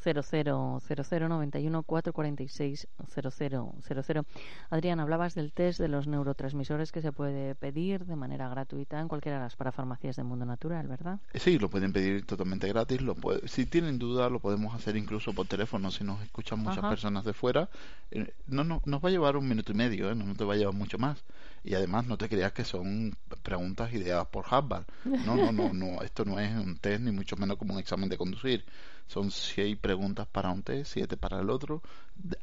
000091 0.03 1.83
446 1.83 2.87
0000. 3.07 4.25
Adrián, 4.69 4.99
hablabas 4.99 5.35
del 5.35 5.51
test 5.53 5.79
de 5.79 5.87
los 5.87 6.07
neurotransmisores 6.07 6.91
que 6.91 7.01
se 7.01 7.11
puede 7.11 7.55
pedir 7.55 8.05
de 8.05 8.15
manera 8.15 8.49
gratuita 8.49 8.99
en 8.99 9.07
cualquiera 9.07 9.37
de 9.37 9.43
las 9.45 9.55
parafarmacias 9.55 10.15
de 10.15 10.23
Mundo 10.23 10.45
Natural, 10.45 10.87
¿verdad? 10.87 11.19
Sí, 11.33 11.57
lo 11.59 11.69
pueden 11.69 11.93
pedir 11.93 12.25
totalmente 12.25 12.67
gratis. 12.67 13.01
Lo 13.01 13.15
si 13.45 13.65
tienen 13.65 13.99
duda, 13.99 14.29
lo 14.29 14.39
podemos 14.39 14.73
hacer 14.75 14.95
incluso 14.97 15.33
por 15.33 15.47
teléfono. 15.47 15.91
Si 15.91 16.03
nos 16.03 16.21
escuchan 16.21 16.59
muchas 16.59 16.83
personas 16.83 17.23
de 17.23 17.33
fuera, 17.33 17.69
eh, 18.11 18.33
no, 18.47 18.63
no, 18.63 18.81
nos 18.85 19.03
va 19.03 19.09
a 19.09 19.11
llevar 19.11 19.37
un 19.37 19.47
minuto 19.47 19.71
y 19.71 19.75
medio, 19.75 20.11
¿eh? 20.11 20.15
no, 20.15 20.33
te 20.35 20.43
va 20.43 20.53
a 20.53 20.57
llevar 20.57 20.73
mucho 20.73 20.97
más. 20.97 21.23
Y 21.63 21.75
además, 21.75 22.05
no 22.05 22.17
te 22.17 22.27
creas 22.27 22.51
que 22.51 22.65
son 22.65 23.15
preguntas 23.41 23.93
ideadas 23.93 24.27
por 24.27 24.45
Harvard. 24.49 24.83
No, 25.05 25.35
no, 25.35 25.51
no, 25.51 25.73
no. 25.73 26.01
Esto 26.01 26.25
no 26.25 26.39
es 26.39 26.53
un 26.53 26.77
test, 26.77 27.01
ni 27.01 27.11
mucho 27.11 27.37
menos 27.37 27.57
como 27.57 27.73
un 27.73 27.79
examen 27.79 28.09
de 28.09 28.17
conducir 28.17 28.65
son 29.07 29.31
seis 29.31 29.77
preguntas 29.77 30.27
para 30.27 30.51
un 30.51 30.63
test, 30.63 30.93
siete 30.93 31.17
para 31.17 31.39
el 31.39 31.49
otro. 31.49 31.81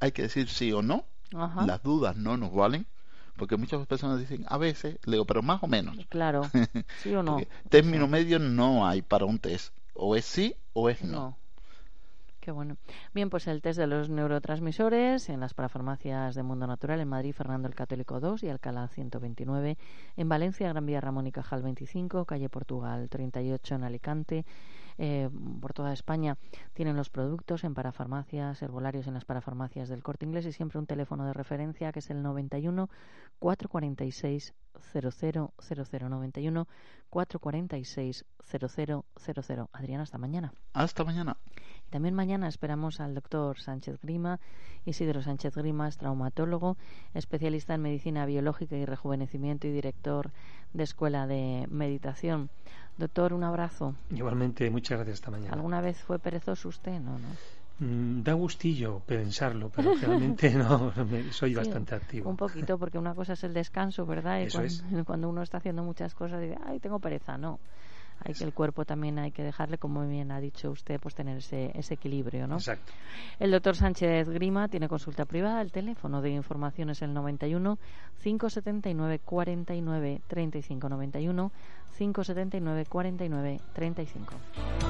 Hay 0.00 0.12
que 0.12 0.22
decir 0.22 0.48
sí 0.48 0.72
o 0.72 0.82
no. 0.82 1.04
Las 1.32 1.82
dudas 1.82 2.16
no 2.16 2.36
nos 2.36 2.52
valen. 2.52 2.86
Porque 3.36 3.56
muchas 3.56 3.86
personas 3.86 4.18
dicen, 4.18 4.44
a 4.48 4.58
veces, 4.58 4.98
le 5.06 5.12
digo, 5.12 5.24
pero 5.24 5.40
más 5.40 5.62
o 5.62 5.66
menos. 5.66 5.96
Claro, 6.10 6.42
sí 7.02 7.14
o 7.14 7.22
no. 7.22 7.38
término 7.70 8.06
medio 8.06 8.38
no 8.38 8.86
hay 8.86 9.00
para 9.00 9.24
un 9.24 9.38
test. 9.38 9.72
O 9.94 10.14
es 10.14 10.26
sí 10.26 10.54
o 10.74 10.90
es 10.90 11.02
no. 11.02 11.38
Qué 12.40 12.50
bueno. 12.50 12.76
Bien, 13.12 13.28
pues 13.28 13.46
el 13.46 13.60
test 13.60 13.78
de 13.78 13.86
los 13.86 14.08
neurotransmisores 14.08 15.28
en 15.28 15.40
las 15.40 15.52
parafarmacias 15.52 16.34
de 16.34 16.42
Mundo 16.42 16.66
Natural 16.66 16.98
en 16.98 17.08
Madrid, 17.08 17.34
Fernando 17.34 17.68
el 17.68 17.74
Católico 17.74 18.18
2 18.18 18.42
y 18.44 18.48
Alcalá 18.48 18.88
129. 18.88 19.76
En 20.16 20.28
Valencia, 20.28 20.68
Gran 20.70 20.86
Vía 20.86 21.02
Ramón 21.02 21.26
y 21.26 21.32
Cajal 21.32 21.62
25, 21.62 22.24
calle 22.24 22.48
Portugal 22.48 23.08
38 23.10 23.74
en 23.74 23.84
Alicante. 23.84 24.44
Eh, 25.02 25.30
por 25.62 25.72
toda 25.72 25.94
España 25.94 26.36
tienen 26.74 26.94
los 26.94 27.08
productos 27.08 27.64
en 27.64 27.72
parafarmacias, 27.72 28.60
herbolarios 28.60 29.06
en 29.06 29.14
las 29.14 29.24
parafarmacias 29.24 29.88
del 29.88 30.02
Corte 30.02 30.26
Inglés 30.26 30.44
y 30.44 30.52
siempre 30.52 30.78
un 30.78 30.84
teléfono 30.84 31.24
de 31.24 31.32
referencia 31.32 31.90
que 31.90 32.00
es 32.00 32.10
el 32.10 32.22
91 32.22 32.90
446 33.38 34.52
000091 34.92 36.66
446 37.10 38.24
0000. 38.42 39.68
Adriana, 39.72 40.02
hasta 40.02 40.18
mañana. 40.18 40.52
Hasta 40.72 41.04
mañana. 41.04 41.36
Y 41.86 41.90
también 41.90 42.14
mañana 42.14 42.48
esperamos 42.48 43.00
al 43.00 43.14
doctor 43.14 43.58
Sánchez 43.60 43.98
Grima. 44.02 44.40
Isidro 44.84 45.22
Sánchez 45.22 45.54
Grima 45.54 45.88
es 45.88 45.98
traumatólogo, 45.98 46.76
especialista 47.14 47.74
en 47.74 47.82
medicina 47.82 48.26
biológica 48.26 48.76
y 48.76 48.84
rejuvenecimiento 48.84 49.66
y 49.66 49.72
director 49.72 50.30
de 50.72 50.84
Escuela 50.84 51.26
de 51.26 51.66
Meditación. 51.70 52.50
Doctor, 52.96 53.32
un 53.32 53.44
abrazo. 53.44 53.94
Igualmente, 54.10 54.70
muchas 54.70 54.98
gracias 54.98 55.14
esta 55.14 55.30
mañana. 55.30 55.54
¿Alguna 55.54 55.80
vez 55.80 55.98
fue 55.98 56.18
perezoso 56.18 56.68
usted? 56.68 57.00
No, 57.00 57.18
no. 57.18 57.28
Mm, 57.80 58.22
da 58.22 58.34
gustillo 58.34 59.00
pensarlo, 59.06 59.70
pero 59.74 59.94
realmente 60.00 60.50
no, 60.50 60.92
soy 61.30 61.54
bastante 61.54 61.94
activo. 61.94 62.28
Un 62.28 62.36
poquito, 62.36 62.78
porque 62.78 62.98
una 62.98 63.14
cosa 63.14 63.32
es 63.32 63.44
el 63.44 63.54
descanso, 63.54 64.04
¿verdad? 64.04 64.42
Y 64.42 64.50
cuando, 64.50 65.04
cuando, 65.06 65.28
uno 65.28 65.42
está 65.42 65.58
haciendo 65.58 65.82
muchas 65.82 66.14
cosas, 66.14 66.40
dice, 66.42 66.56
ay, 66.66 66.78
tengo 66.78 66.98
pereza. 66.98 67.38
No, 67.38 67.58
hay 68.22 68.34
que 68.34 68.44
el 68.44 68.52
cuerpo 68.52 68.84
también 68.84 69.18
hay 69.18 69.32
que 69.32 69.42
dejarle, 69.42 69.78
como 69.78 70.06
bien 70.06 70.30
ha 70.30 70.40
dicho 70.40 70.70
usted, 70.70 71.00
pues 71.00 71.14
tener 71.14 71.38
ese, 71.38 71.70
ese 71.74 71.94
equilibrio, 71.94 72.46
¿no? 72.46 72.56
Exacto. 72.56 72.92
El 73.38 73.50
doctor 73.50 73.74
Sánchez 73.74 74.28
Grima 74.28 74.68
tiene 74.68 74.86
consulta 74.86 75.24
privada, 75.24 75.62
el 75.62 75.72
teléfono 75.72 76.20
de 76.20 76.30
información 76.30 76.90
es 76.90 77.00
el 77.00 77.14
91 77.14 77.78
579 78.22 79.20
49 79.24 80.20
35 80.28 80.88
91 80.90 81.52
579 81.96 82.86
49 82.86 83.60
35. 83.72 84.89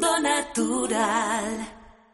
Mundo 0.00 0.18
Natural. 0.18 1.79